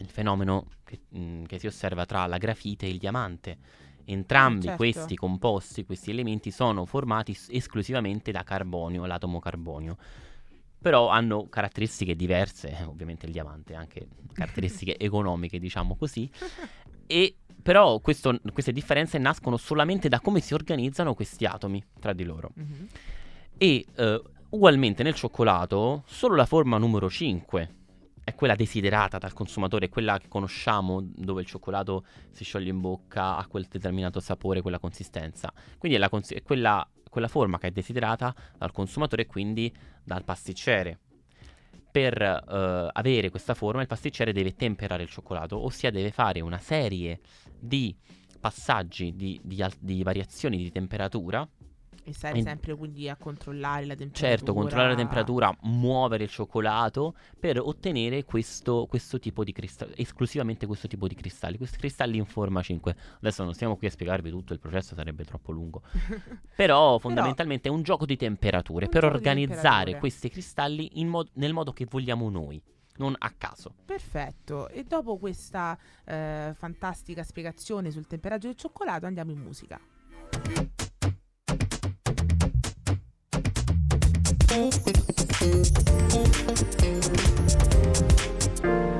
il 0.00 0.08
fenomeno 0.08 0.66
che, 0.84 1.00
mh, 1.08 1.44
che 1.44 1.58
si 1.58 1.66
osserva 1.66 2.06
tra 2.06 2.26
la 2.26 2.38
grafite 2.38 2.86
e 2.86 2.90
il 2.90 2.98
diamante. 2.98 3.58
Entrambi 4.04 4.62
certo. 4.62 4.76
questi 4.76 5.14
composti, 5.14 5.84
questi 5.84 6.10
elementi 6.10 6.50
sono 6.50 6.84
formati 6.84 7.32
s- 7.34 7.48
esclusivamente 7.50 8.32
da 8.32 8.42
carbonio, 8.42 9.06
l'atomo 9.06 9.38
carbonio. 9.38 9.96
Però 10.80 11.08
hanno 11.08 11.48
caratteristiche 11.48 12.16
diverse, 12.16 12.76
eh, 12.78 12.84
ovviamente 12.84 13.26
il 13.26 13.32
diamante 13.32 13.74
anche 13.74 14.08
caratteristiche 14.32 14.98
economiche, 14.98 15.58
diciamo 15.58 15.94
così. 15.94 16.28
E 17.06 17.36
però 17.62 18.00
questo- 18.00 18.40
queste 18.52 18.72
differenze 18.72 19.18
nascono 19.18 19.56
solamente 19.58 20.08
da 20.08 20.20
come 20.20 20.40
si 20.40 20.54
organizzano 20.54 21.14
questi 21.14 21.44
atomi 21.44 21.84
tra 22.00 22.12
di 22.14 22.24
loro. 22.24 22.50
Mhm. 22.54 22.88
E 23.58 23.84
eh, 23.94 24.22
ugualmente 24.48 25.02
nel 25.02 25.14
cioccolato, 25.14 26.02
solo 26.06 26.34
la 26.34 26.46
forma 26.46 26.78
numero 26.78 27.10
5 27.10 27.74
è 28.24 28.34
quella 28.34 28.54
desiderata 28.54 29.18
dal 29.18 29.32
consumatore, 29.32 29.88
quella 29.88 30.18
che 30.18 30.28
conosciamo, 30.28 31.00
dove 31.02 31.42
il 31.42 31.46
cioccolato 31.46 32.04
si 32.30 32.44
scioglie 32.44 32.70
in 32.70 32.80
bocca, 32.80 33.36
ha 33.36 33.46
quel 33.46 33.66
determinato 33.68 34.20
sapore, 34.20 34.62
quella 34.62 34.78
consistenza. 34.78 35.52
Quindi 35.78 35.96
è, 35.96 36.00
la 36.00 36.08
consi- 36.08 36.34
è 36.34 36.42
quella, 36.42 36.86
quella 37.08 37.28
forma 37.28 37.58
che 37.58 37.68
è 37.68 37.70
desiderata 37.70 38.34
dal 38.56 38.72
consumatore 38.72 39.22
e 39.22 39.26
quindi 39.26 39.72
dal 40.04 40.24
pasticcere. 40.24 40.98
Per 41.90 42.22
eh, 42.22 42.88
avere 42.92 43.30
questa 43.30 43.54
forma, 43.54 43.80
il 43.80 43.88
pasticcere 43.88 44.32
deve 44.32 44.54
temperare 44.54 45.02
il 45.02 45.08
cioccolato, 45.08 45.58
ossia 45.58 45.90
deve 45.90 46.12
fare 46.12 46.40
una 46.40 46.58
serie 46.58 47.20
di 47.58 47.96
passaggi 48.38 49.14
di, 49.14 49.38
di 49.42 49.62
di 49.78 50.02
variazioni 50.02 50.56
di 50.56 50.70
temperatura 50.70 51.46
E 52.10 52.12
stai 52.12 52.42
sempre 52.42 52.74
quindi 52.74 53.08
a 53.08 53.14
controllare 53.14 53.86
la 53.86 53.94
temperatura. 53.94 54.28
Certo, 54.28 54.52
controllare 54.52 54.90
la 54.90 54.96
temperatura, 54.96 55.56
muovere 55.62 56.24
il 56.24 56.28
cioccolato 56.28 57.14
per 57.38 57.60
ottenere 57.60 58.24
questo, 58.24 58.86
questo 58.88 59.20
tipo 59.20 59.44
di 59.44 59.52
cristalli, 59.52 59.94
esclusivamente 59.96 60.66
questo 60.66 60.88
tipo 60.88 61.06
di 61.06 61.14
cristalli, 61.14 61.56
questi 61.56 61.78
cristalli 61.78 62.16
in 62.16 62.26
forma 62.26 62.62
5. 62.62 62.96
Adesso 63.18 63.44
non 63.44 63.54
stiamo 63.54 63.76
qui 63.76 63.86
a 63.86 63.90
spiegarvi 63.90 64.28
tutto, 64.30 64.52
il 64.52 64.58
processo 64.58 64.96
sarebbe 64.96 65.24
troppo 65.24 65.52
lungo. 65.52 65.82
Però 66.56 66.98
fondamentalmente 66.98 67.68
è 67.68 67.70
un 67.70 67.82
gioco 67.82 68.06
di 68.06 68.16
temperature 68.16 68.88
per 68.88 69.04
organizzare 69.04 69.60
temperature. 69.60 69.98
questi 69.98 70.28
cristalli 70.30 71.00
in 71.00 71.06
mod- 71.06 71.30
nel 71.34 71.52
modo 71.52 71.72
che 71.72 71.86
vogliamo 71.88 72.28
noi, 72.28 72.60
non 72.96 73.14
a 73.16 73.30
caso. 73.38 73.74
Perfetto, 73.84 74.68
e 74.68 74.82
dopo 74.82 75.16
questa 75.16 75.78
eh, 76.04 76.52
fantastica 76.56 77.22
spiegazione 77.22 77.92
sul 77.92 78.08
temperaggio 78.08 78.48
del 78.48 78.56
cioccolato 78.56 79.06
andiamo 79.06 79.30
in 79.30 79.38
musica. 79.38 79.80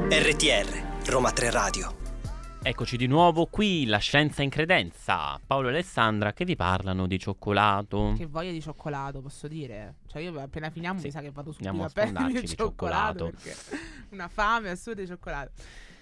RTR, 0.08 1.08
Roma 1.10 1.32
3 1.32 1.50
Radio. 1.50 1.96
Eccoci 2.62 2.96
di 2.96 3.08
nuovo 3.08 3.46
qui, 3.46 3.84
la 3.86 3.98
scienza 3.98 4.42
in 4.44 4.48
credenza. 4.50 5.40
Paolo 5.44 5.66
e 5.66 5.70
Alessandra 5.72 6.32
che 6.32 6.44
vi 6.44 6.54
parlano 6.54 7.08
di 7.08 7.18
cioccolato. 7.18 8.14
Che 8.16 8.26
voglia 8.26 8.52
di 8.52 8.60
cioccolato, 8.60 9.20
posso 9.20 9.48
dire? 9.48 9.96
Cioè 10.06 10.22
io 10.22 10.38
appena 10.40 10.70
finiamo 10.70 11.00
Sì, 11.00 11.06
mi 11.06 11.10
sa 11.10 11.20
che 11.20 11.32
vado 11.32 11.50
subito 11.50 11.82
a 11.82 11.88
prendere 11.88 12.30
il 12.30 12.40
di 12.42 12.46
cioccolato, 12.46 13.24
cioccolato. 13.24 13.30
perché 13.42 13.56
una 14.10 14.28
fame 14.28 14.70
assurda 14.70 15.00
di 15.00 15.08
cioccolato. 15.08 15.50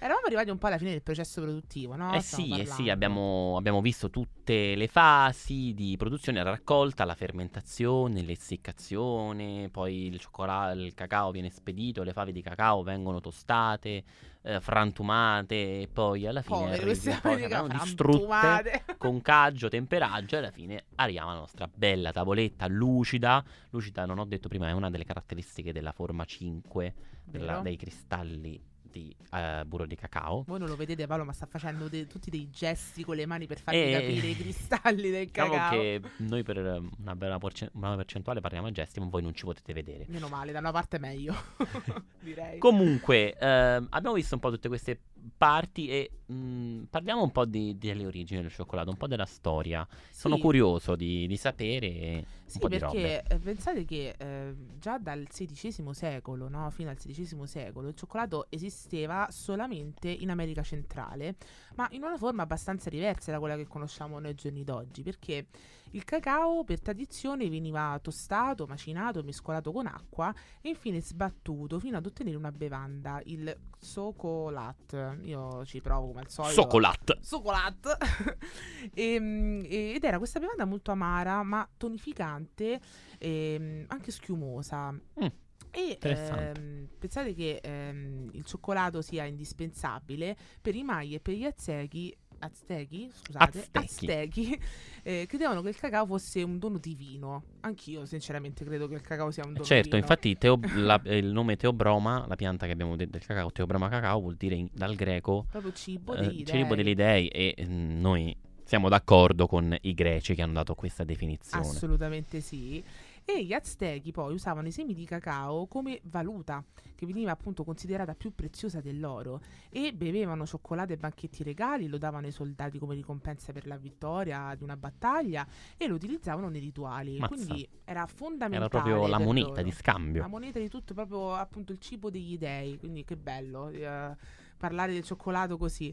Eravamo 0.01 0.27
arrivati 0.27 0.51
un 0.51 0.59
po' 0.59 0.69
alla 0.69 0.79
fine 0.79 0.93
del 0.93 1.03
processo 1.03 1.41
produttivo, 1.41 1.97
no? 1.97 2.13
Eh 2.13 2.21
sì, 2.21 2.61
eh 2.61 2.67
sì, 2.67 2.89
abbiamo, 2.89 3.57
abbiamo 3.57 3.81
visto 3.81 4.11
tutte 4.11 4.77
le 4.77 4.87
fasi 4.87 5.75
di 5.75 5.97
produzione, 5.97 6.43
la 6.43 6.51
raccolta, 6.51 7.05
la 7.05 7.17
fermentazione, 7.17 8.23
l'essiccazione, 8.23 9.69
poi 9.71 10.07
il 10.07 10.21
cioccolato, 10.21 10.79
il 10.79 10.95
cacao 10.95 11.33
viene 11.33 11.51
spedito, 11.51 12.05
le 12.05 12.13
fave 12.13 12.31
di 12.31 12.43
cacao 12.43 12.83
vengono 12.85 13.21
tostate, 13.21 14.05
eh, 14.43 14.61
frantumate 14.61 15.81
e 15.83 15.89
poi 15.93 16.27
alla 16.27 16.43
fine 16.43 16.57
Povere 16.59 16.75
arri- 16.77 16.85
queste 16.85 17.11
poi 17.11 17.19
fame 17.21 17.37
di 17.37 17.43
vengono 17.43 17.67
cacao 17.69 17.85
distrutte 17.85 18.85
con 18.99 19.21
caggio, 19.21 19.69
temperaggio 19.69 20.37
e 20.37 20.39
alla 20.39 20.51
fine 20.53 20.85
arriva 20.95 21.25
la 21.25 21.35
nostra 21.35 21.69
bella 21.73 22.13
tavoletta 22.13 22.69
lucida. 22.69 23.45
Lucida, 23.71 24.07
non 24.07 24.19
ho 24.19 24.25
detto 24.25 24.49
prima, 24.49 24.69
è 24.69 24.73
una 24.73 24.91
delle 24.91 25.05
caratteristiche 25.05 25.73
della 25.73 25.93
forma 25.93 26.25
5 26.25 26.95
della- 27.25 27.61
dei 27.63 27.77
cristalli 27.77 28.68
di 28.91 29.15
eh, 29.33 29.63
burro 29.67 29.87
di 29.87 29.95
cacao. 29.97 30.45
Voi 30.47 30.59
non 30.59 30.69
lo 30.69 30.77
vedete 30.77 31.07
Paolo, 31.07 31.25
ma 31.25 31.33
sta 31.33 31.47
facendo 31.47 31.89
de- 31.89 32.07
tutti 32.07 32.31
dei 32.31 32.49
gesti 32.51 33.05
con 33.05 33.17
le 33.17 33.27
mani 33.27 33.47
per 33.47 33.61
farvi 33.61 33.81
Eh, 33.83 33.93
capire 33.93 34.27
i 34.29 34.37
cristalli 34.39 35.11
del 35.11 35.27
Diciamo 35.27 35.53
cacao. 35.53 35.79
che 35.81 36.01
noi 36.19 36.43
per 36.43 36.57
una 36.99 37.15
bella 37.17 37.39
porce- 37.39 37.71
una 37.75 37.97
percentuale 37.97 38.41
parliamo 38.41 38.67
a 38.69 38.71
gesti, 38.73 39.01
ma 39.01 39.07
voi 39.07 39.23
non 39.23 39.35
ci 39.35 39.45
potete 39.45 39.73
vedere. 39.73 40.07
Meno 40.09 40.29
male, 40.29 40.53
da 40.53 40.59
una 40.59 40.73
parte 40.73 40.99
meglio, 40.99 41.35
direi. 42.21 42.59
Comunque, 42.59 43.35
ehm, 43.35 43.87
abbiamo 43.91 44.15
visto 44.17 44.35
un 44.35 44.41
po' 44.41 44.51
tutte 44.51 44.69
queste 44.69 45.01
parti 45.37 45.89
e 45.89 46.11
mh, 46.27 46.85
parliamo 46.91 47.23
un 47.23 47.31
po' 47.33 47.45
di- 47.45 47.77
delle 47.77 48.07
origini 48.07 48.41
del 48.43 48.51
cioccolato, 48.51 48.91
un 48.91 48.97
po' 48.97 49.07
della 49.07 49.27
storia. 49.27 49.87
Sono 50.11 50.37
Sì. 50.37 50.41
curioso 50.41 50.97
di, 50.97 51.27
di 51.27 51.37
sapere 51.37 52.25
Sì, 52.47 52.59
perché 52.61 53.23
eh, 53.27 53.39
pensate 53.39 53.85
che 53.85 54.15
eh, 54.17 54.55
già 54.79 54.99
dal 54.99 55.27
XVI 55.29 55.93
secolo, 55.93 56.49
no, 56.49 56.71
fino 56.71 56.91
al 56.91 56.97
XVI 56.97 57.47
secolo, 57.47 57.89
il 57.89 57.95
cioccolato 57.95 58.47
esisteva 58.79 59.27
solamente 59.31 60.09
in 60.09 60.31
America 60.31 60.63
centrale, 60.63 61.37
ma 61.75 61.89
in 61.91 62.05
una 62.05 62.17
forma 62.17 62.43
abbastanza 62.43 62.89
diversa 62.89 63.33
da 63.33 63.39
quella 63.41 63.57
che 63.57 63.67
conosciamo 63.67 64.19
noi 64.21 64.35
giorni 64.35 64.63
d'oggi, 64.63 65.03
perché 65.03 65.47
il 65.93 66.05
cacao 66.05 66.65
per 66.65 66.81
tradizione 66.81 67.49
veniva 67.49 67.99
tostato, 68.01 68.67
macinato, 68.67 69.23
mescolato 69.23 69.73
con 69.73 69.87
acqua 69.87 70.33
e 70.61 70.69
infine 70.69 71.01
sbattuto 71.01 71.79
fino 71.79 71.97
ad 71.97 72.07
ottenere 72.07 72.37
una 72.37 72.53
bevanda, 72.53 73.21
il 73.25 73.57
socolat. 73.79 75.17
Io 75.23 75.65
ci 75.65 75.81
provo 75.81 76.09
come 76.09 76.21
al 76.21 76.29
solito. 76.29 76.63
Socolat. 76.63 77.19
Socolat 77.21 77.97
Ehm, 78.95 79.63
e- 79.65 79.95
ed 79.95 80.05
era 80.05 80.19
questa 80.19 80.39
bevanda 80.39 80.65
molto 80.65 80.91
amara 80.91 81.43
ma 81.43 81.69
tonificante 81.77 82.81
e 83.19 83.85
anche 83.89 84.11
schiumosa 84.11 84.91
Mm, 84.91 85.27
e 85.71 85.99
ehm, 86.01 86.89
pensate 86.99 87.35
che 87.35 87.61
ehm, 87.63 88.31
il 88.33 88.45
cioccolato 88.45 89.03
sia 89.03 89.25
indispensabile 89.25 90.37
per 90.61 90.75
i 90.75 90.83
mai 90.83 91.15
e 91.15 91.21
per 91.21 91.35
gli 91.35 91.45
azzechi 91.45 92.17
aztechi, 92.41 93.11
scusate, 93.13 93.59
Aztechi. 93.73 93.79
aztechi, 93.79 94.61
eh, 95.03 95.25
credevano 95.27 95.61
che 95.61 95.71
il 95.71 95.77
cacao 95.77 96.07
fosse 96.07 96.43
un 96.43 96.59
dono 96.59 96.79
divino. 96.79 97.43
Anch'io, 97.61 98.07
sinceramente, 98.07 98.65
credo 98.65 98.87
che 98.87 98.95
il 98.95 99.01
cacao 99.01 99.31
sia 99.31 99.45
un 99.45 99.55
dono 99.55 99.65
Certo, 99.65 99.97
divino. 99.97 100.03
infatti 100.03 100.39
teo- 100.39 100.61
la- 100.77 101.01
il 101.07 101.27
nome 101.27 101.57
Teobroma, 101.57 102.27
la 102.29 102.37
pianta 102.37 102.67
che 102.67 102.73
abbiamo 102.73 102.95
detto 102.97 103.11
del 103.11 103.27
cacao, 103.27 103.51
Teobroma 103.51 103.89
cacao 103.89 104.21
vuol 104.21 104.37
dire 104.37 104.55
in- 104.55 104.69
dal 104.73 104.95
greco 104.95 105.47
proprio 105.51 105.73
cibo 105.73 106.15
eh, 106.15 106.27
degli 106.29 106.45
cibo 106.45 106.75
dei. 106.75 106.85
degli 106.85 106.95
dei 106.95 107.29
e 107.29 107.57
mm, 107.61 108.01
noi 108.01 108.37
siamo 108.63 108.89
d'accordo 108.89 109.47
con 109.47 109.75
i 109.81 109.95
greci 109.95 110.35
che 110.35 110.43
hanno 110.43 110.53
dato 110.53 110.75
questa 110.75 111.03
definizione. 111.03 111.67
Assolutamente 111.67 112.41
sì. 112.41 112.85
E 113.31 113.45
gli 113.45 113.53
aztechi 113.53 114.11
poi 114.11 114.33
usavano 114.33 114.69
i 114.69 114.71
semi 114.71 114.95
di 114.95 115.05
cacao 115.05 115.67
come 115.67 116.01
valuta, 116.05 116.65
che 116.95 117.05
veniva 117.05 117.31
appunto 117.31 117.63
considerata 117.63 118.15
più 118.15 118.35
preziosa 118.35 118.81
dell'oro, 118.81 119.43
e 119.69 119.93
bevevano 119.93 120.47
cioccolate 120.47 120.95
e 120.95 120.97
banchetti 120.97 121.43
regali, 121.43 121.89
lo 121.89 121.99
davano 121.99 122.25
ai 122.25 122.33
soldati 122.33 122.79
come 122.79 122.95
ricompensa 122.95 123.53
per 123.53 123.67
la 123.67 123.77
vittoria 123.77 124.55
di 124.57 124.63
una 124.63 124.79
battaglia 124.79 125.47
e 125.77 125.87
lo 125.87 125.97
utilizzavano 125.97 126.49
nei 126.49 126.63
rituali. 126.63 127.19
Mazza. 127.19 127.35
Quindi 127.35 127.69
era 127.85 128.07
fondamentale. 128.07 128.57
Era 128.57 128.69
proprio 128.69 129.07
la 129.07 129.19
moneta 129.19 129.49
loro. 129.49 129.63
di 129.63 129.73
scambio. 129.73 130.23
La 130.23 130.29
moneta 130.29 130.59
di 130.59 130.71
tutto, 130.71 130.95
proprio 130.95 131.35
appunto 131.35 131.73
il 131.73 131.79
cibo 131.81 132.09
degli 132.09 132.39
dei, 132.39 132.79
quindi 132.79 133.05
che 133.05 133.19
bello 133.19 133.69
eh, 133.69 134.17
parlare 134.57 134.95
del 134.95 135.03
cioccolato 135.03 135.59
così. 135.59 135.93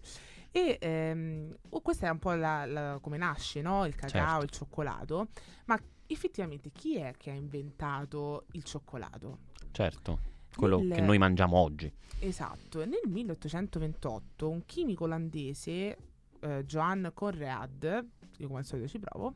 E 0.52 0.78
ehm, 0.80 1.54
oh, 1.68 1.82
questa 1.82 2.08
è 2.08 2.10
un 2.10 2.20
po' 2.20 2.32
la, 2.32 2.66
la- 2.66 3.00
come 3.02 3.18
nasce 3.18 3.62
no? 3.62 3.86
il 3.86 3.94
cacao, 3.94 4.40
Certo. 4.40 4.44
il 4.46 4.50
cioccolato, 4.52 5.28
ma 5.66 5.78
effettivamente 6.08 6.72
chi 6.72 6.98
è 6.98 7.14
che 7.18 7.32
ha 7.32 7.34
inventato 7.34 8.46
il 8.52 8.64
cioccolato? 8.64 9.40
Certo, 9.72 10.20
quello 10.56 10.80
Nel- 10.80 10.94
che 10.94 11.02
noi 11.02 11.18
mangiamo 11.18 11.58
oggi. 11.58 11.92
Esatto, 12.20 12.86
nel 12.86 13.02
1828 13.08 14.50
un 14.50 14.66
chimico 14.66 15.04
olandese, 15.04 15.98
eh, 16.40 16.64
Johann 16.66 17.08
Conrad, 17.14 18.06
io 18.38 18.48
come 18.48 18.60
al 18.60 18.66
solito 18.66 18.88
ci 18.88 19.00
provo, 19.00 19.36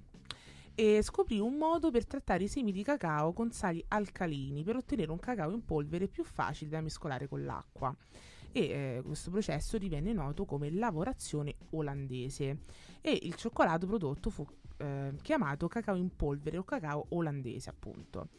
e 0.79 1.01
scoprì 1.01 1.39
un 1.39 1.57
modo 1.57 1.91
per 1.91 2.07
trattare 2.07 2.45
i 2.45 2.47
semi 2.47 2.71
di 2.71 2.83
cacao 2.83 3.33
con 3.33 3.51
sali 3.51 3.83
alcalini 3.89 4.63
per 4.63 4.77
ottenere 4.77 5.11
un 5.11 5.19
cacao 5.19 5.51
in 5.51 5.65
polvere 5.65 6.07
più 6.07 6.23
facile 6.23 6.69
da 6.69 6.79
mescolare 6.79 7.27
con 7.27 7.43
l'acqua. 7.43 7.93
E 8.51 8.61
eh, 8.61 9.01
questo 9.03 9.29
processo 9.29 9.77
divenne 9.77 10.13
noto 10.13 10.45
come 10.45 10.71
lavorazione 10.71 11.55
olandese 11.71 12.59
e 13.01 13.19
il 13.23 13.35
cioccolato 13.35 13.85
prodotto 13.87 14.29
fu 14.29 14.47
eh, 14.79 15.13
chiamato 15.21 15.67
cacao 15.67 15.95
in 15.95 16.15
polvere 16.15 16.57
o 16.57 16.63
cacao 16.63 17.05
olandese 17.09 17.69
appunto 17.69 18.29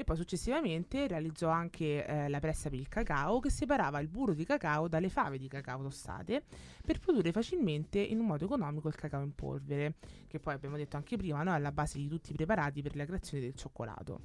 e 0.00 0.04
poi 0.04 0.16
successivamente 0.16 1.06
realizzò 1.06 1.48
anche 1.48 2.06
eh, 2.06 2.28
la 2.28 2.40
pressa 2.40 2.70
per 2.70 2.78
il 2.78 2.88
cacao 2.88 3.38
che 3.38 3.50
separava 3.50 4.00
il 4.00 4.08
burro 4.08 4.32
di 4.32 4.44
cacao 4.44 4.88
dalle 4.88 5.10
fave 5.10 5.36
di 5.36 5.46
cacao 5.46 5.82
tostate 5.82 6.42
per 6.84 6.98
produrre 6.98 7.32
facilmente 7.32 7.98
in 7.98 8.18
un 8.18 8.26
modo 8.26 8.46
economico 8.46 8.88
il 8.88 8.94
cacao 8.94 9.22
in 9.22 9.34
polvere, 9.34 9.96
che 10.26 10.40
poi 10.40 10.54
abbiamo 10.54 10.76
detto 10.76 10.96
anche 10.96 11.16
prima 11.16 11.42
no, 11.42 11.52
è 11.52 11.56
alla 11.56 11.70
base 11.72 11.98
di 11.98 12.08
tutti 12.08 12.32
i 12.32 12.34
preparati 12.34 12.80
per 12.80 12.96
la 12.96 13.04
creazione 13.04 13.42
del 13.42 13.54
cioccolato. 13.54 14.20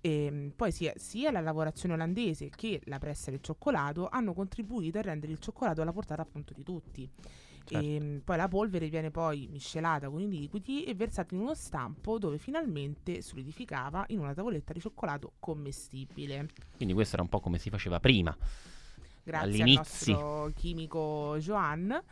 E, 0.00 0.30
mh, 0.30 0.52
poi 0.56 0.72
sia, 0.72 0.92
sia 0.96 1.30
la 1.30 1.40
lavorazione 1.40 1.94
olandese 1.94 2.48
che 2.48 2.80
la 2.84 2.98
pressa 2.98 3.30
del 3.30 3.40
cioccolato 3.40 4.08
hanno 4.08 4.32
contribuito 4.32 4.98
a 4.98 5.02
rendere 5.02 5.32
il 5.32 5.38
cioccolato 5.38 5.82
alla 5.82 5.92
portata 5.92 6.22
appunto 6.22 6.54
di 6.54 6.62
tutti. 6.62 7.10
Certo. 7.64 7.86
E, 7.86 8.00
mh, 8.00 8.20
poi 8.24 8.36
la 8.36 8.48
polvere 8.48 8.88
viene 8.88 9.10
poi 9.10 9.48
miscelata 9.50 10.08
con 10.08 10.20
i 10.20 10.28
liquidi 10.28 10.84
e 10.84 10.94
versata 10.94 11.34
in 11.34 11.40
uno 11.40 11.54
stampo 11.54 12.18
dove 12.18 12.38
finalmente 12.38 13.22
solidificava 13.22 14.04
in 14.08 14.18
una 14.18 14.34
tavoletta 14.34 14.72
di 14.72 14.80
cioccolato 14.80 15.32
commestibile. 15.38 16.48
Quindi 16.76 16.94
questo 16.94 17.14
era 17.14 17.22
un 17.22 17.28
po' 17.28 17.40
come 17.40 17.58
si 17.58 17.70
faceva 17.70 18.00
prima. 18.00 18.36
Grazie 19.22 19.62
All'inizio. 19.62 20.14
al 20.16 20.22
nostro 20.22 20.52
chimico 20.60 21.36
Johan 21.38 22.02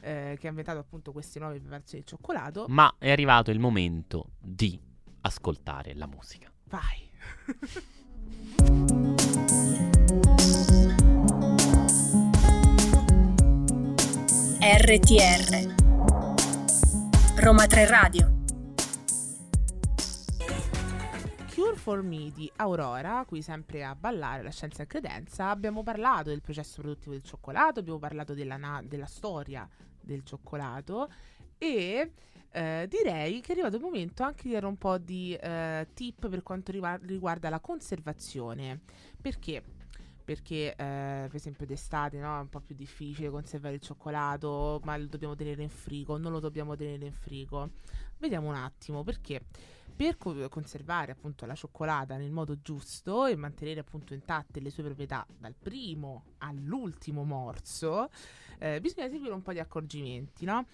eh, 0.00 0.36
che 0.40 0.46
ha 0.46 0.50
inventato 0.50 0.78
appunto 0.78 1.12
queste 1.12 1.38
nuove 1.38 1.58
preparazioni 1.60 2.02
di 2.02 2.08
cioccolato. 2.08 2.64
Ma 2.68 2.94
è 2.98 3.10
arrivato 3.10 3.50
il 3.50 3.58
momento 3.58 4.30
di 4.38 4.80
ascoltare 5.20 5.94
la 5.94 6.06
musica. 6.06 6.50
Vai! 6.64 7.10
RTR 14.64 15.74
Roma 17.34 17.66
3 17.66 17.84
Radio 17.84 18.42
Cure 21.52 21.74
for 21.74 22.00
Me 22.02 22.30
di 22.32 22.48
Aurora, 22.54 23.24
qui 23.26 23.42
sempre 23.42 23.82
a 23.82 23.96
ballare 23.96 24.44
la 24.44 24.52
scienza 24.52 24.84
e 24.84 24.86
credenza, 24.86 25.48
abbiamo 25.48 25.82
parlato 25.82 26.28
del 26.28 26.40
processo 26.40 26.80
produttivo 26.80 27.10
del 27.10 27.24
cioccolato, 27.24 27.80
abbiamo 27.80 27.98
parlato 27.98 28.34
della, 28.34 28.56
na- 28.56 28.84
della 28.84 29.06
storia 29.06 29.68
del 30.00 30.22
cioccolato 30.22 31.10
e 31.58 32.12
eh, 32.52 32.86
direi 32.88 33.40
che 33.40 33.48
è 33.48 33.52
arrivato 33.54 33.74
il 33.74 33.82
momento 33.82 34.22
anche 34.22 34.44
di 34.44 34.52
dare 34.52 34.66
un 34.66 34.78
po' 34.78 34.96
di 34.96 35.34
eh, 35.34 35.88
tip 35.92 36.28
per 36.28 36.44
quanto 36.44 36.70
riguarda 36.70 37.48
la 37.48 37.58
conservazione. 37.58 38.78
Perché? 39.20 39.81
Perché 40.32 40.70
eh, 40.70 41.26
per 41.26 41.34
esempio 41.34 41.66
d'estate 41.66 42.18
no, 42.18 42.38
è 42.38 42.40
un 42.40 42.48
po' 42.48 42.60
più 42.60 42.74
difficile 42.74 43.28
conservare 43.28 43.74
il 43.74 43.82
cioccolato, 43.82 44.80
ma 44.84 44.96
lo 44.96 45.04
dobbiamo 45.04 45.34
tenere 45.34 45.62
in 45.62 45.68
frigo, 45.68 46.16
non 46.16 46.32
lo 46.32 46.40
dobbiamo 46.40 46.74
tenere 46.74 47.04
in 47.04 47.12
frigo. 47.12 47.72
Vediamo 48.16 48.48
un 48.48 48.54
attimo 48.54 49.02
perché 49.02 49.42
per 49.94 50.16
co- 50.16 50.48
conservare 50.48 51.12
appunto 51.12 51.44
la 51.44 51.54
cioccolata 51.54 52.16
nel 52.16 52.30
modo 52.30 52.56
giusto 52.62 53.26
e 53.26 53.36
mantenere 53.36 53.80
appunto 53.80 54.14
intatte 54.14 54.60
le 54.60 54.70
sue 54.70 54.82
proprietà 54.84 55.26
dal 55.38 55.54
primo 55.54 56.24
all'ultimo 56.38 57.24
morso, 57.24 58.08
eh, 58.58 58.80
bisogna 58.80 59.10
seguire 59.10 59.34
un 59.34 59.42
po' 59.42 59.52
di 59.52 59.58
accorgimenti, 59.58 60.46
no? 60.46 60.64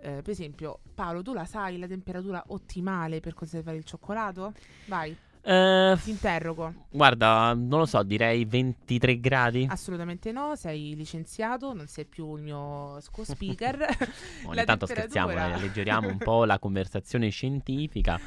Eh, 0.00 0.22
per 0.22 0.30
esempio, 0.30 0.78
Paolo, 0.94 1.22
tu 1.22 1.32
la 1.32 1.44
sai 1.44 1.76
la 1.76 1.88
temperatura 1.88 2.40
ottimale 2.48 3.18
per 3.18 3.34
conservare 3.34 3.78
il 3.78 3.84
cioccolato? 3.84 4.52
Vai, 4.86 5.16
Eh, 5.50 5.96
ti 6.04 6.10
interrogo. 6.10 6.74
guarda, 6.90 7.54
non 7.54 7.78
lo 7.78 7.86
so, 7.86 8.02
direi 8.02 8.44
23 8.44 9.18
gradi. 9.18 9.66
Assolutamente 9.70 10.30
no, 10.30 10.54
sei 10.56 10.94
licenziato, 10.94 11.72
non 11.72 11.86
sei 11.86 12.04
più 12.04 12.36
il 12.36 12.42
mio 12.42 13.00
co-speaker. 13.10 13.78
Ogni 14.44 14.54
la 14.56 14.64
tanto 14.64 14.84
temperatura- 14.84 15.22
scherziamo, 15.22 15.32
dai, 15.32 15.52
alleggeriamo 15.52 16.08
un 16.08 16.18
po' 16.18 16.44
la 16.44 16.58
conversazione 16.58 17.30
scientifica. 17.30 18.20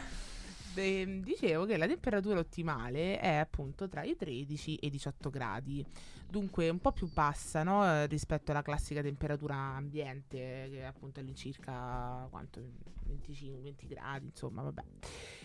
Beh, 0.74 1.20
dicevo 1.22 1.66
che 1.66 1.76
la 1.76 1.86
temperatura 1.86 2.40
ottimale 2.40 3.20
è 3.20 3.36
appunto 3.36 3.90
tra 3.90 4.04
i 4.04 4.16
13 4.16 4.76
e 4.76 4.88
i 4.88 4.90
18 4.90 5.30
gradi, 5.30 5.86
dunque 6.30 6.70
un 6.70 6.80
po' 6.80 6.94
più 6.94 7.12
bassa 7.12 7.62
no, 7.64 7.86
eh, 7.86 8.06
rispetto 8.08 8.52
alla 8.52 8.62
classica 8.62 9.02
temperatura 9.02 9.54
ambiente, 9.56 10.38
che 10.72 10.80
è 10.80 10.84
appunto 10.84 11.20
all'incirca 11.20 12.26
quanto, 12.30 12.62
25-20 13.06 13.88
gradi, 13.88 14.26
insomma, 14.28 14.62
vabbè. 14.62 14.84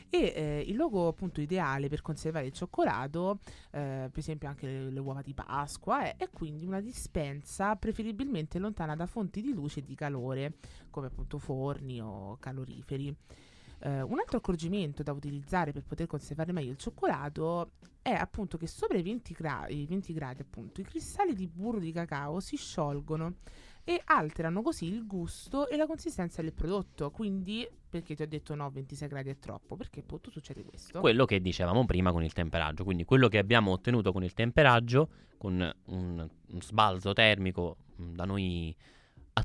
E 0.08 0.32
eh, 0.36 0.64
il 0.64 0.76
luogo 0.76 1.08
appunto 1.08 1.40
ideale 1.40 1.88
per 1.88 2.02
conservare 2.02 2.46
il 2.46 2.52
cioccolato, 2.52 3.40
eh, 3.72 4.08
per 4.08 4.18
esempio 4.18 4.46
anche 4.46 4.66
le, 4.68 4.90
le 4.90 5.00
uova 5.00 5.22
di 5.22 5.34
Pasqua, 5.34 6.04
è, 6.04 6.16
è 6.16 6.30
quindi 6.30 6.64
una 6.64 6.80
dispensa 6.80 7.74
preferibilmente 7.74 8.60
lontana 8.60 8.94
da 8.94 9.06
fonti 9.06 9.40
di 9.40 9.52
luce 9.52 9.80
e 9.80 9.84
di 9.84 9.96
calore, 9.96 10.58
come 10.88 11.08
appunto 11.08 11.38
forni 11.38 12.00
o 12.00 12.36
caloriferi. 12.38 13.16
Eh, 13.80 14.02
un 14.02 14.18
altro 14.18 14.38
accorgimento 14.38 15.02
da 15.02 15.12
utilizzare 15.12 15.72
per 15.72 15.82
poter 15.82 16.06
conservare 16.06 16.52
meglio 16.52 16.70
il 16.70 16.78
cioccolato 16.78 17.72
è 18.00 18.12
appunto 18.12 18.56
che 18.56 18.66
sopra 18.66 18.96
i 18.96 19.02
20, 19.02 19.34
gra- 19.34 19.66
i 19.68 19.84
20 19.84 20.12
gradi 20.12 20.42
appunto 20.42 20.80
i 20.80 20.84
cristalli 20.84 21.34
di 21.34 21.46
burro 21.46 21.78
di 21.78 21.92
cacao 21.92 22.40
si 22.40 22.56
sciolgono 22.56 23.34
e 23.88 24.00
alterano 24.04 24.62
così 24.62 24.86
il 24.86 25.06
gusto 25.06 25.68
e 25.68 25.76
la 25.76 25.86
consistenza 25.86 26.42
del 26.42 26.52
prodotto. 26.52 27.10
Quindi, 27.10 27.68
perché 27.88 28.16
ti 28.16 28.22
ho 28.22 28.26
detto 28.26 28.54
no, 28.56 28.68
26 28.68 29.08
gradi 29.08 29.30
è 29.30 29.38
troppo? 29.38 29.76
Perché 29.76 30.00
appunto 30.00 30.30
succede 30.30 30.64
questo. 30.64 30.98
Quello 30.98 31.24
che 31.24 31.40
dicevamo 31.40 31.84
prima 31.84 32.10
con 32.10 32.24
il 32.24 32.32
temperaggio, 32.32 32.82
quindi 32.82 33.04
quello 33.04 33.28
che 33.28 33.38
abbiamo 33.38 33.70
ottenuto 33.70 34.12
con 34.12 34.24
il 34.24 34.34
temperaggio, 34.34 35.08
con 35.36 35.72
un, 35.84 36.28
un 36.48 36.62
sbalzo 36.62 37.12
termico 37.12 37.76
mh, 37.94 38.14
da 38.14 38.24
noi 38.24 38.74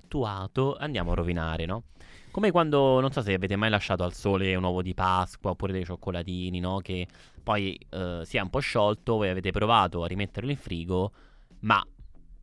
attuato, 0.01 0.77
andiamo 0.77 1.11
a 1.11 1.15
rovinare, 1.15 1.65
no? 1.65 1.83
Come 2.31 2.49
quando, 2.51 3.01
non 3.01 3.11
so 3.11 3.21
se 3.21 3.33
avete 3.33 3.57
mai 3.57 3.69
lasciato 3.69 4.03
al 4.03 4.13
sole 4.13 4.55
un 4.55 4.63
uovo 4.63 4.81
di 4.81 4.93
Pasqua 4.93 5.51
oppure 5.51 5.73
dei 5.73 5.83
cioccolatini, 5.83 6.59
no? 6.61 6.79
Che 6.79 7.05
poi 7.43 7.77
eh, 7.89 8.21
si 8.23 8.37
è 8.37 8.39
un 8.39 8.49
po' 8.49 8.59
sciolto, 8.59 9.17
voi 9.17 9.27
avete 9.29 9.51
provato 9.51 10.03
a 10.03 10.07
rimetterlo 10.07 10.49
in 10.49 10.57
frigo, 10.57 11.11
ma 11.61 11.85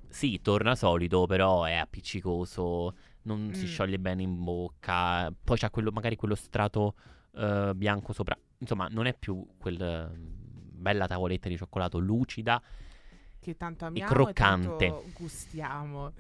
sì, 0.09 0.41
torna 0.43 0.75
solido, 0.75 1.27
però 1.27 1.65
è 1.65 1.75
appiccicoso, 1.75 2.95
non 3.23 3.51
si 3.55 3.65
Mm. 3.65 3.67
scioglie 3.67 3.99
bene 3.99 4.23
in 4.23 4.45
bocca, 4.45 5.33
poi 5.43 5.57
c'ha 5.57 5.71
quello, 5.71 5.91
magari 5.91 6.17
quello 6.17 6.35
strato 6.35 6.95
eh, 7.35 7.73
bianco 7.75 8.13
sopra. 8.13 8.37
Insomma, 8.59 8.89
non 8.91 9.07
è 9.07 9.15
più 9.15 9.47
quella 9.57 10.11
bella 10.13 11.07
tavoletta 11.07 11.49
di 11.49 11.57
cioccolato 11.57 11.99
lucida. 11.99 12.61
Che 13.49 13.57
tanto 13.57 13.87
amiamo 13.87 14.13
croccante. 14.13 14.85
e 14.85 14.89
tanto 14.91 15.05
gustiamo. 15.17 16.13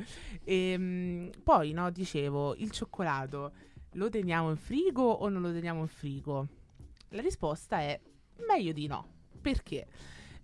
E, 0.45 1.31
poi, 1.43 1.73
no, 1.73 1.91
dicevo, 1.91 2.55
il 2.57 2.71
cioccolato 2.71 3.53
lo 3.93 4.09
teniamo 4.09 4.51
in 4.51 4.57
frigo 4.57 5.03
o 5.03 5.29
non 5.29 5.43
lo 5.43 5.53
teniamo 5.53 5.81
in 5.81 5.89
frigo? 5.89 6.47
La 7.11 7.21
risposta 7.21 7.81
è 7.81 8.01
meglio 8.47 8.73
di 8.73 8.87
no. 8.87 9.07
Perché? 9.41 9.87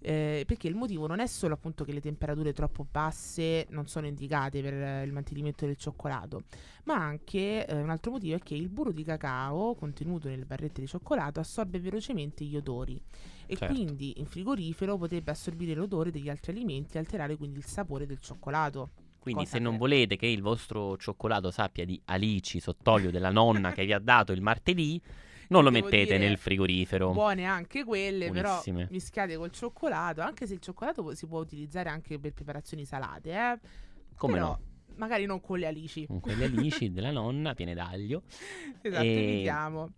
Eh, 0.07 0.45
perché 0.47 0.69
il 0.69 0.75
motivo 0.75 1.07
non 1.07 1.19
è 1.19 1.27
solo 1.27 1.55
appunto 1.55 1.83
che 1.83 1.95
le 1.95 2.01
temperature 2.03 2.53
troppo 2.53 2.87
basse 2.91 3.65
non 3.71 3.87
sono 3.87 4.07
indicate 4.07 4.61
per 4.61 4.75
eh, 4.75 5.03
il 5.03 5.13
mantenimento 5.13 5.65
del 5.65 5.77
cioccolato, 5.77 6.43
ma 6.85 6.97
anche 6.97 7.67
eh, 7.67 7.81
un 7.81 7.89
altro 7.89 8.11
motivo 8.11 8.37
è 8.37 8.39
che 8.39 8.55
il 8.55 8.69
burro 8.69 8.93
di 8.93 9.03
cacao 9.03 9.75
contenuto 9.75 10.29
nelle 10.29 10.45
barrette 10.45 10.83
di 10.83 10.87
cioccolato 10.87 11.41
assorbe 11.41 11.81
velocemente 11.81 12.45
gli 12.45 12.55
odori 12.55 13.01
e 13.47 13.57
Certo. 13.57 13.75
quindi 13.75 14.13
in 14.19 14.27
frigorifero 14.27 14.99
potrebbe 14.99 15.31
assorbire 15.31 15.73
l'odore 15.73 16.11
degli 16.11 16.29
altri 16.29 16.53
alimenti 16.53 16.97
e 16.97 17.01
alterare 17.01 17.39
quindi 17.39 17.57
il 17.57 17.65
sapore 17.65 18.05
del 18.05 18.21
cioccolato. 18.21 18.91
Quindi 19.19 19.45
Cosa 19.45 19.57
se 19.57 19.63
non 19.63 19.79
volete 19.79 20.17
che 20.17 20.27
il 20.27 20.43
vostro 20.43 20.99
cioccolato 20.99 21.51
sappia 21.51 21.87
di 21.87 21.99
alici 22.05 22.61
sott'olio 22.61 23.11
della 23.11 23.31
nonna 23.31 23.73
che 23.73 23.87
vi 23.87 23.95
ha 23.95 23.99
dato 23.99 24.33
il 24.33 24.43
martedì, 24.43 25.01
non 25.49 25.65
lo 25.65 25.71
mettete 25.71 26.05
dire, 26.05 26.19
nel 26.19 26.39
frigorifero. 26.39 27.11
Buone 27.13 27.45
anche 27.45 27.85
quelle, 27.85 28.31
Buonissime. 28.31 28.79
però 28.81 28.91
mischiate 28.93 29.37
col 29.37 29.51
cioccolato, 29.51 30.21
anche 30.21 30.47
se 30.47 30.55
il 30.55 30.61
cioccolato 30.61 31.15
si 31.15 31.27
può 31.27 31.41
utilizzare 31.41 31.89
anche 31.89 32.19
per 32.19 32.33
preparazioni 32.33 32.85
salate, 32.85 33.31
eh? 33.33 33.59
Come 34.17 34.35
Però 34.35 34.47
no? 34.49 34.61
Magari 34.97 35.25
non 35.27 35.41
con 35.41 35.59
le 35.59 35.67
alici. 35.67 36.07
Con 36.07 36.21
quelle 36.21 36.45
alici 36.45 36.93
della 36.93 37.11
nonna 37.11 37.53
piene 37.55 37.75
d'aglio. 37.75 38.23
esatto, 38.81 39.03
E- 39.05 39.33
evitiamo. 39.33 39.91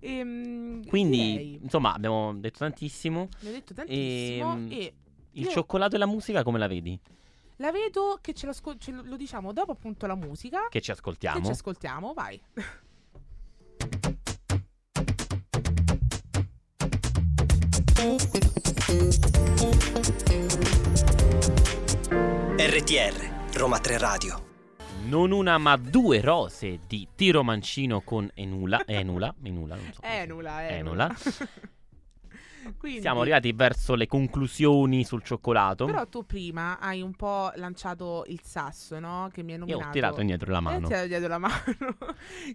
Ehm, 0.00 0.86
Quindi, 0.86 1.16
direi, 1.18 1.58
insomma, 1.62 1.94
abbiamo 1.94 2.34
detto 2.34 2.58
tantissimo. 2.58 3.20
ho 3.22 3.28
detto 3.40 3.72
tantissimo 3.72 4.52
Ehm, 4.54 4.68
e 4.70 4.94
Il 5.32 5.44
Io- 5.44 5.50
cioccolato 5.50 5.96
e 5.96 5.98
la 5.98 6.06
musica 6.06 6.42
come 6.42 6.58
la 6.58 6.66
vedi? 6.66 6.98
la 7.58 7.72
vedo 7.72 8.18
che 8.20 8.34
ce, 8.34 8.50
ce 8.78 8.90
lo, 8.92 9.02
lo 9.02 9.16
diciamo 9.16 9.52
dopo 9.54 9.72
appunto 9.72 10.06
la 10.06 10.14
musica. 10.14 10.66
Che 10.68 10.80
ci 10.80 10.86
Che 10.86 10.92
ascoltiamo? 10.92 11.42
ci 11.44 11.50
ascoltiamo, 11.52 12.12
vai. 12.12 12.38
RTR, 22.56 23.54
Roma 23.54 23.78
3 23.78 23.96
Radio. 23.96 24.44
Non 25.06 25.30
una 25.30 25.56
ma 25.56 25.76
due 25.76 26.20
rose 26.20 26.80
di 26.86 27.08
Tiro 27.14 27.42
Mancino 27.42 28.02
con 28.02 28.30
Enula. 28.34 28.82
Enula? 28.84 29.34
Enula, 29.42 29.76
non 29.76 29.90
so. 29.94 30.02
Enula, 30.02 30.68
Enula. 30.68 31.06
Enula. 31.08 31.16
Quindi, 32.78 33.00
Siamo 33.00 33.20
arrivati 33.20 33.52
verso 33.52 33.94
le 33.94 34.06
conclusioni 34.06 35.04
sul 35.04 35.22
cioccolato. 35.22 35.84
Però 35.86 36.06
tu 36.06 36.24
prima 36.24 36.78
hai 36.78 37.02
un 37.02 37.14
po' 37.14 37.50
lanciato 37.56 38.24
il 38.28 38.40
sasso, 38.42 38.98
no? 38.98 39.28
Che 39.32 39.42
mi 39.42 39.52
hai 39.52 39.58
Io 39.58 39.64
nominato. 39.64 39.88
ho 39.88 39.92
tirato 39.92 40.20
indietro 40.20 40.50
la 40.52 40.58
Eh, 40.58 40.62
mano. 40.62 40.86
ho 40.86 40.90
tirato 40.90 41.28
la 41.28 41.38
mano. 41.38 41.56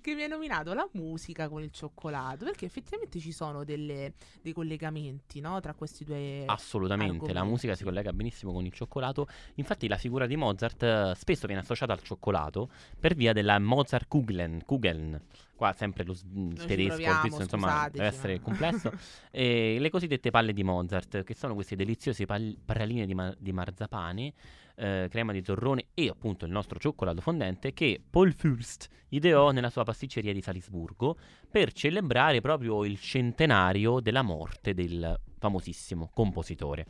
che 0.02 0.16
mi 0.16 0.24
hai 0.24 0.28
nominato 0.30 0.74
la 0.74 0.88
musica 0.94 1.50
con 1.50 1.62
il 1.64 1.72
cioccolato. 1.72 2.46
Perché 2.46 2.66
effettivamente 2.66 3.20
ci 3.20 3.32
sono 3.32 3.64
delle- 3.64 4.14
dei 4.42 4.54
collegamenti, 4.54 5.40
no? 5.40 5.60
Tra 5.60 5.74
questi 5.74 6.04
due. 6.04 6.44
Assolutamente, 6.46 7.14
la 7.26 7.40
argomenti. 7.40 7.50
musica 7.50 7.76
si 7.76 7.84
collega 7.84 8.14
benissimo 8.14 8.52
con 8.52 8.66
il 8.66 8.72
cioccolato. 8.74 9.28
Infatti, 9.56 9.88
la 9.88 9.98
figura 9.98 10.26
di 10.26 10.36
Mozart 10.36 10.84
eh, 10.84 11.14
spesso 11.16 11.48
viene 11.48 11.62
associata 11.62 11.94
al 11.94 12.02
cioccolato 12.02 12.70
per 13.00 13.16
via 13.16 13.34
della 13.34 13.58
Mozart 13.60 14.08
Kugeln. 14.08 14.64
Kugeln. 14.66 15.20
Qua 15.62 15.74
sempre 15.74 16.04
lo 16.06 16.16
s- 16.16 16.22
ci 16.22 16.66
tedesco, 16.66 16.88
proviamo, 16.88 17.20
svizzero, 17.20 17.44
insomma, 17.44 17.68
scusateci, 17.68 17.92
deve 17.92 18.08
essere 18.08 18.34
ma- 18.34 18.42
complesso. 18.42 18.92
e 19.30 19.78
le 19.80 19.90
cosiddette 19.92 20.32
palle 20.32 20.54
di 20.54 20.64
Mozart, 20.64 21.22
che 21.22 21.36
sono 21.36 21.54
queste 21.54 21.76
deliziose 21.76 22.26
pal- 22.26 22.58
praline 22.66 23.06
di, 23.06 23.14
ma- 23.14 23.32
di 23.38 23.52
marzapane, 23.52 24.34
eh, 24.74 25.08
crema 25.12 25.32
di 25.34 25.44
torrone 25.44 25.90
e 25.94 26.08
appunto 26.10 26.46
il 26.46 26.52
nostro 26.52 26.80
cioccolato 26.80 27.22
fondente 27.22 27.74
che 27.74 28.02
Paul 28.10 28.34
Fürst 28.36 28.88
ideò 29.10 29.52
nella 29.52 29.70
sua 29.70 29.84
pasticceria 29.84 30.34
di 30.34 30.42
Salisburgo 30.42 31.16
per 31.48 31.74
celebrare 31.74 32.42
proprio 32.42 32.84
il 32.84 33.00
centenario 33.00 34.00
della 34.00 34.24
morte 34.24 34.74
del 34.74 35.16
famosissimo 35.38 36.10
compositore. 36.12 36.88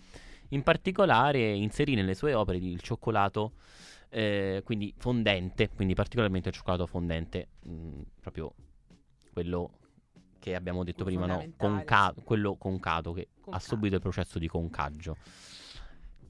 In 0.52 0.64
particolare 0.64 1.42
inserì 1.52 1.94
nelle 1.96 2.16
sue 2.16 2.34
opere 2.34 2.58
il 2.60 2.80
cioccolato 2.80 3.52
eh, 4.12 4.62
quindi 4.64 4.94
fondente, 4.98 5.70
quindi 5.70 5.94
particolarmente 5.94 6.50
il 6.50 6.56
cioccolato 6.56 6.86
fondente, 6.86 7.48
mh, 7.64 8.02
proprio 8.20 8.54
quello 9.32 9.72
che 10.40 10.56
abbiamo 10.56 10.84
detto 10.84 11.04
prima, 11.04 11.26
no? 11.26 11.54
Conca- 11.58 12.14
quello 12.24 12.56
concato 12.58 13.14
che 13.14 13.30
ha 13.50 13.60
Concato. 13.60 13.66
subito 13.66 13.96
il 13.96 14.02
processo 14.02 14.40
di 14.40 14.48
concaggio. 14.48 15.18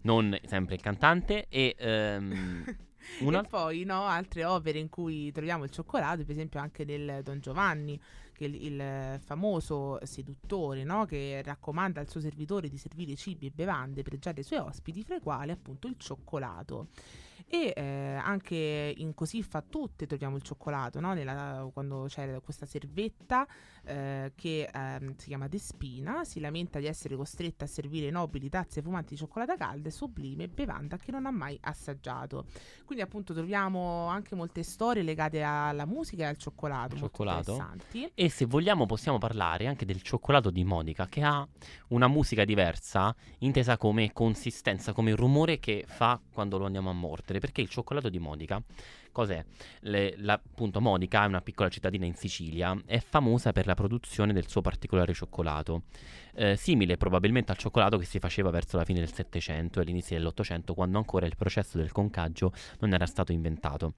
Non 0.03 0.37
sempre 0.45 0.75
il 0.75 0.81
cantante 0.81 1.45
e 1.47 1.75
ehm, 1.77 2.63
una 3.21 3.41
E 3.41 3.47
poi 3.47 3.83
no, 3.83 4.03
altre 4.05 4.43
opere 4.45 4.79
in 4.79 4.89
cui 4.89 5.31
troviamo 5.31 5.63
il 5.63 5.69
cioccolato, 5.69 6.21
per 6.23 6.31
esempio 6.31 6.59
anche 6.59 6.85
del 6.85 7.21
Don 7.23 7.39
Giovanni, 7.39 7.99
che 8.33 8.45
il, 8.45 8.55
il 8.55 9.19
famoso 9.23 9.99
seduttore 10.05 10.83
no? 10.83 11.05
che 11.05 11.41
raccomanda 11.43 11.99
al 11.99 12.09
suo 12.09 12.19
servitore 12.19 12.67
di 12.67 12.77
servire 12.77 13.15
cibi 13.15 13.47
e 13.47 13.51
bevande 13.53 14.01
pregiate 14.01 14.39
ai 14.39 14.45
suoi 14.45 14.59
ospiti, 14.59 15.03
fra 15.03 15.15
i 15.15 15.21
quali 15.21 15.51
appunto 15.51 15.87
il 15.87 15.95
cioccolato. 15.97 16.87
E 17.47 17.73
eh, 17.75 17.81
anche 18.21 18.93
in 18.97 19.13
Così 19.13 19.43
fa 19.43 19.61
tutte 19.61 20.05
troviamo 20.07 20.35
il 20.35 20.41
cioccolato, 20.41 20.99
no? 20.99 21.13
Nella- 21.13 21.69
quando 21.73 22.05
c'è 22.07 22.39
questa 22.41 22.65
servetta 22.65 23.45
eh, 23.83 24.31
che 24.35 24.69
ehm, 24.73 25.15
si 25.17 25.27
chiama 25.27 25.47
Despina, 25.47 26.23
si 26.23 26.39
lamenta 26.39 26.79
di 26.79 26.85
essere 26.87 27.15
costretta 27.15 27.65
a 27.65 27.67
servire 27.67 28.09
nobili 28.09 28.49
tazze 28.49 28.81
fumanti 28.81 29.13
di 29.13 29.19
cioccolata 29.19 29.55
calda 29.55 29.89
e 29.89 29.91
sublime 29.91 30.47
bevanda 30.47 30.97
che 30.97 31.11
non 31.11 31.25
ha 31.25 31.31
mai 31.31 31.57
assaggiato. 31.61 32.45
Quindi 32.85 33.03
appunto 33.03 33.33
troviamo 33.33 34.07
anche 34.07 34.35
molte 34.35 34.63
storie 34.63 35.03
legate 35.03 35.41
alla 35.41 35.85
musica 35.85 36.23
e 36.23 36.27
al 36.27 36.37
cioccolato, 36.37 36.95
Cioccolato. 36.95 37.51
interessanti. 37.51 38.11
E 38.13 38.29
se 38.29 38.45
vogliamo 38.45 38.85
possiamo 38.85 39.17
parlare 39.17 39.67
anche 39.67 39.85
del 39.85 40.01
cioccolato 40.01 40.49
di 40.49 40.63
Monica 40.63 41.07
che 41.07 41.21
ha 41.23 41.47
una 41.89 42.07
musica 42.07 42.45
diversa, 42.45 43.15
intesa 43.39 43.77
come 43.77 44.11
consistenza, 44.13 44.93
come 44.93 45.13
rumore 45.15 45.59
che 45.59 45.83
fa 45.87 46.19
quando 46.33 46.57
lo 46.57 46.65
andiamo 46.65 46.89
a 46.89 46.93
mordere. 46.93 47.30
Perché 47.39 47.61
il 47.61 47.69
cioccolato 47.69 48.09
di 48.09 48.19
Monica, 48.19 48.61
cos'è? 49.11 49.43
Le- 49.81 50.15
la- 50.17 50.33
appunto 50.33 50.81
Monica 50.81 51.23
è 51.23 51.27
una 51.27 51.41
piccola 51.41 51.69
cittadina 51.69 52.05
in 52.05 52.15
Sicilia, 52.15 52.75
è 52.85 52.99
famosa 52.99 53.51
per 53.51 53.65
la 53.65 53.75
produzione 53.75 54.33
del 54.33 54.47
suo 54.47 54.61
particolare 54.61 55.13
cioccolato, 55.13 55.83
eh, 56.35 56.55
simile 56.55 56.97
probabilmente 56.97 57.51
al 57.51 57.57
cioccolato 57.57 57.97
che 57.97 58.05
si 58.05 58.19
faceva 58.19 58.49
verso 58.49 58.77
la 58.77 58.85
fine 58.85 58.99
del 58.99 59.11
Settecento 59.11 59.79
e 59.79 59.83
all'inizio 59.83 60.15
dell'Ottocento, 60.17 60.73
quando 60.73 60.97
ancora 60.97 61.25
il 61.25 61.35
processo 61.35 61.77
del 61.77 61.91
concaggio 61.91 62.53
non 62.79 62.93
era 62.93 63.05
stato 63.05 63.31
inventato. 63.31 63.93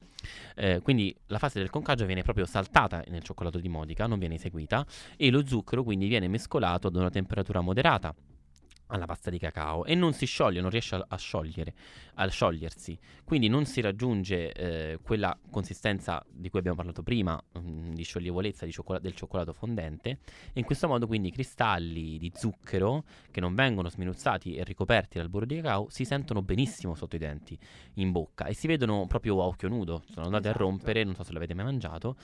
Eh, 0.56 0.82
quindi 0.82 1.16
la 1.28 1.38
fase 1.38 1.60
del 1.60 1.70
concaggio 1.70 2.06
viene 2.06 2.24
proprio 2.24 2.46
saltata 2.46 3.04
nel 3.08 3.24
cioccolato 3.24 3.60
di 3.60 3.70
Modica, 3.70 4.08
non 4.08 4.20
viene 4.20 4.36
eseguita, 4.36 4.86
e 5.18 5.30
lo 5.30 5.46
zucchero 5.46 5.84
quindi 5.84 6.08
viene 6.08 6.28
mescolato 6.28 6.88
ad 6.88 6.96
una 6.96 7.10
temperatura 7.10 7.62
moderata 7.62 8.14
alla 8.94 9.06
pasta 9.06 9.30
di 9.30 9.40
cacao 9.40 9.86
e 9.86 9.96
non 9.96 10.14
si 10.14 10.26
scioglie, 10.26 10.62
non 10.62 10.70
riesce 10.70 10.96
a, 10.96 11.06
a 11.08 11.18
sciogliere, 11.18 11.74
a 12.16 12.28
sciogliersi. 12.28 12.98
Quindi 13.24 13.48
non 13.48 13.66
si 13.66 13.82
raggiunge 13.82 14.52
eh, 14.54 15.00
quella 15.02 15.38
consistenza 15.50 16.24
di 16.30 16.50
cui 16.50 16.60
abbiamo 16.60 16.78
parlato 16.78 17.02
prima, 17.02 17.42
mm, 17.58 17.94
di 17.94 18.04
scioglievolezza 18.04 18.66
di 18.66 18.72
cioccola- 18.72 19.00
del 19.00 19.16
cioccolato 19.16 19.52
fondente. 19.52 20.20
E 20.54 20.60
in 20.60 20.64
questo 20.64 20.88
modo 20.88 21.08
quindi 21.08 21.30
i 21.30 21.32
cristalli 21.32 22.18
di 22.20 22.32
zucchero 22.36 23.04
che 23.32 23.40
non 23.40 23.56
vengono 23.56 23.90
sminuzzati 23.90 24.56
e 24.56 24.64
ricoperti 24.64 25.18
dal 25.18 25.30
burro 25.30 25.46
di 25.46 25.56
cacao 25.56 25.88
si 25.90 26.06
sentono 26.06 26.44
benissimo 26.44 26.94
sotto 26.94 27.16
i 27.16 27.20
denti, 27.20 27.58
in 27.96 28.12
bocca 28.12 28.46
e 28.46 28.54
si 28.54 28.68
vedono 28.68 29.08
proprio 29.08 29.42
a 29.42 29.46
occhio 29.46 29.68
nudo. 29.70 30.04
Sono 30.12 30.26
andate 30.28 30.50
Esatto. 30.50 30.64
a 30.64 30.68
rompere, 30.68 31.04
non 31.04 31.16
so 31.16 31.24
se 31.24 31.34
l'avete 31.34 31.56
mai 31.56 31.66
mangiato. 31.66 32.16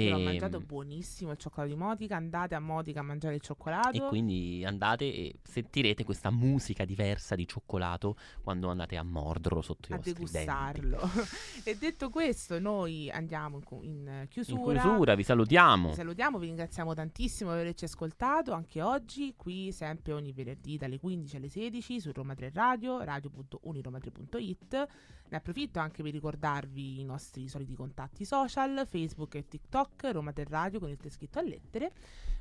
Io 0.00 0.10
l'ho 0.10 0.18
E, 0.18 0.24
mangiato 0.24 0.60
buonissimo 0.60 1.30
il 1.30 1.38
cioccolato 1.38 1.72
di 1.72 1.78
Motica, 1.78 2.16
andate 2.16 2.54
a 2.54 2.60
Motica 2.60 3.00
a 3.00 3.02
mangiare 3.02 3.34
il 3.36 3.40
cioccolato. 3.40 3.96
e 3.96 4.08
quindi 4.08 4.62
andate 4.64 5.04
e 5.04 5.36
sentirete 5.42 6.04
questa 6.04 6.30
musica 6.30 6.84
diversa 6.84 7.34
di 7.34 7.46
cioccolato 7.46 8.16
quando 8.42 8.68
andate 8.68 8.96
a 8.96 9.02
morderlo 9.02 9.62
sotto 9.62 9.88
i 9.90 9.94
a 9.94 9.96
vostri 9.96 10.12
denti. 10.14 10.80
degustarlo. 10.80 11.10
e 11.64 11.76
detto 11.76 12.10
questo, 12.10 12.58
noi 12.58 13.10
andiamo 13.10 13.58
in, 13.58 13.64
in 13.84 14.06
In 14.22 14.26
chiusura. 14.28 14.80
chiusura 14.80 15.14
vi 15.14 15.22
salutiamo. 15.22 15.88
Vi 15.88 15.94
salutiamo, 15.94 16.38
vi 16.38 16.46
ringraziamo 16.46 16.92
tantissimo 16.94 17.50
per 17.50 17.60
averci 17.60 17.84
ascoltato 17.84 18.52
anche 18.52 18.82
oggi, 18.82 19.34
qui 19.36 19.72
sempre 19.72 20.12
ogni 20.12 20.32
venerdì 20.32 20.76
dalle 20.76 20.98
15 20.98 21.36
alle 21.36 21.48
16 21.48 22.00
su 22.00 22.12
Roma 22.12 22.34
3 22.34 22.50
Radio, 22.52 23.00
radio.uniroma3.it. 23.02 24.86
Ne 25.28 25.38
approfitto 25.38 25.80
anche 25.80 26.04
per 26.04 26.12
ricordarvi 26.12 27.00
i 27.00 27.04
nostri 27.04 27.48
soliti 27.48 27.74
contatti 27.74 28.24
social, 28.24 28.86
Facebook 28.88 29.34
e 29.34 29.48
TikTok, 29.48 29.85
Roma 30.12 30.32
3 30.32 30.44
Radio 30.48 30.78
con 30.80 30.88
il 30.88 30.96
te 30.96 31.10
scritto 31.10 31.38
a 31.38 31.42
lettere. 31.42 31.92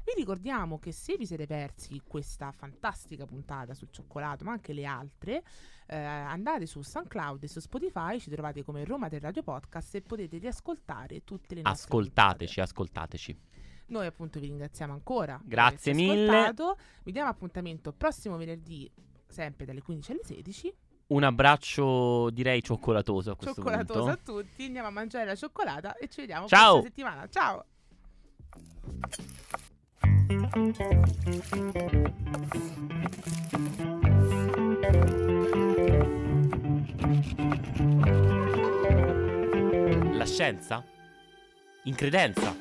Vi 0.06 0.14
ricordiamo 0.16 0.78
che 0.78 0.92
se 0.92 1.18
vi 1.18 1.26
siete 1.26 1.48
persi 1.48 2.02
questa 2.06 2.52
fantastica 2.52 3.26
puntata 3.26 3.74
sul 3.74 3.90
cioccolato, 3.90 4.44
ma 4.44 4.52
anche 4.52 4.72
le 4.72 4.86
altre, 4.86 5.44
eh, 5.88 5.96
andate 5.96 6.68
su 6.68 6.82
SoundCloud 6.82 7.42
e 7.44 7.48
su 7.48 7.60
Spotify, 7.60 8.20
ci 8.20 8.30
trovate 8.30 8.64
come 8.64 8.86
Roma 8.86 9.10
3 9.10 9.20
Radio 9.20 9.42
Podcast 9.42 9.96
e 9.96 10.02
potete 10.02 10.38
riascoltare 10.38 11.24
tutte 11.24 11.56
le 11.56 11.62
nostre 11.64 11.88
Ascoltateci, 11.88 12.54
puntate. 12.56 12.62
ascoltateci. 12.62 13.40
Noi 13.88 14.06
appunto 14.06 14.40
vi 14.40 14.48
ringraziamo 14.48 14.94
ancora. 14.94 15.40
Grazie 15.44 15.94
mille. 15.94 16.28
ascoltato. 16.28 16.78
Vi 17.04 17.12
diamo 17.12 17.30
appuntamento 17.30 17.92
prossimo 17.92 18.38
venerdì, 18.38 18.92
sempre 19.28 19.66
dalle 19.66 19.82
15 19.82 20.12
alle 20.12 20.24
16 20.24 20.74
un 21.08 21.24
abbraccio 21.24 22.30
direi 22.32 22.64
cioccolatoso 22.64 23.32
a 23.32 23.36
questo 23.36 23.56
cioccolatoso 23.56 23.94
punto. 23.94 24.12
Cioccolatoso 24.12 24.42
a 24.42 24.44
tutti, 24.44 24.66
andiamo 24.66 24.88
a 24.88 24.92
mangiare 24.92 25.26
la 25.26 25.36
cioccolata 25.36 25.96
e 25.98 26.08
ci 26.08 26.22
vediamo 26.22 26.48
Ciao. 26.48 26.82
questa 26.82 26.90
settimana. 26.90 27.28
Ciao! 27.30 27.66
La 40.14 40.26
scienza? 40.26 40.84
In 41.84 41.96
credenza? 41.96 42.56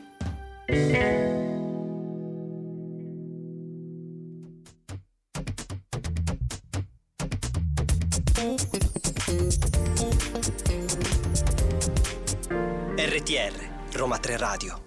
RTR 13.25 13.71
Roma 13.95 14.19
3 14.19 14.37
Radio 14.37 14.84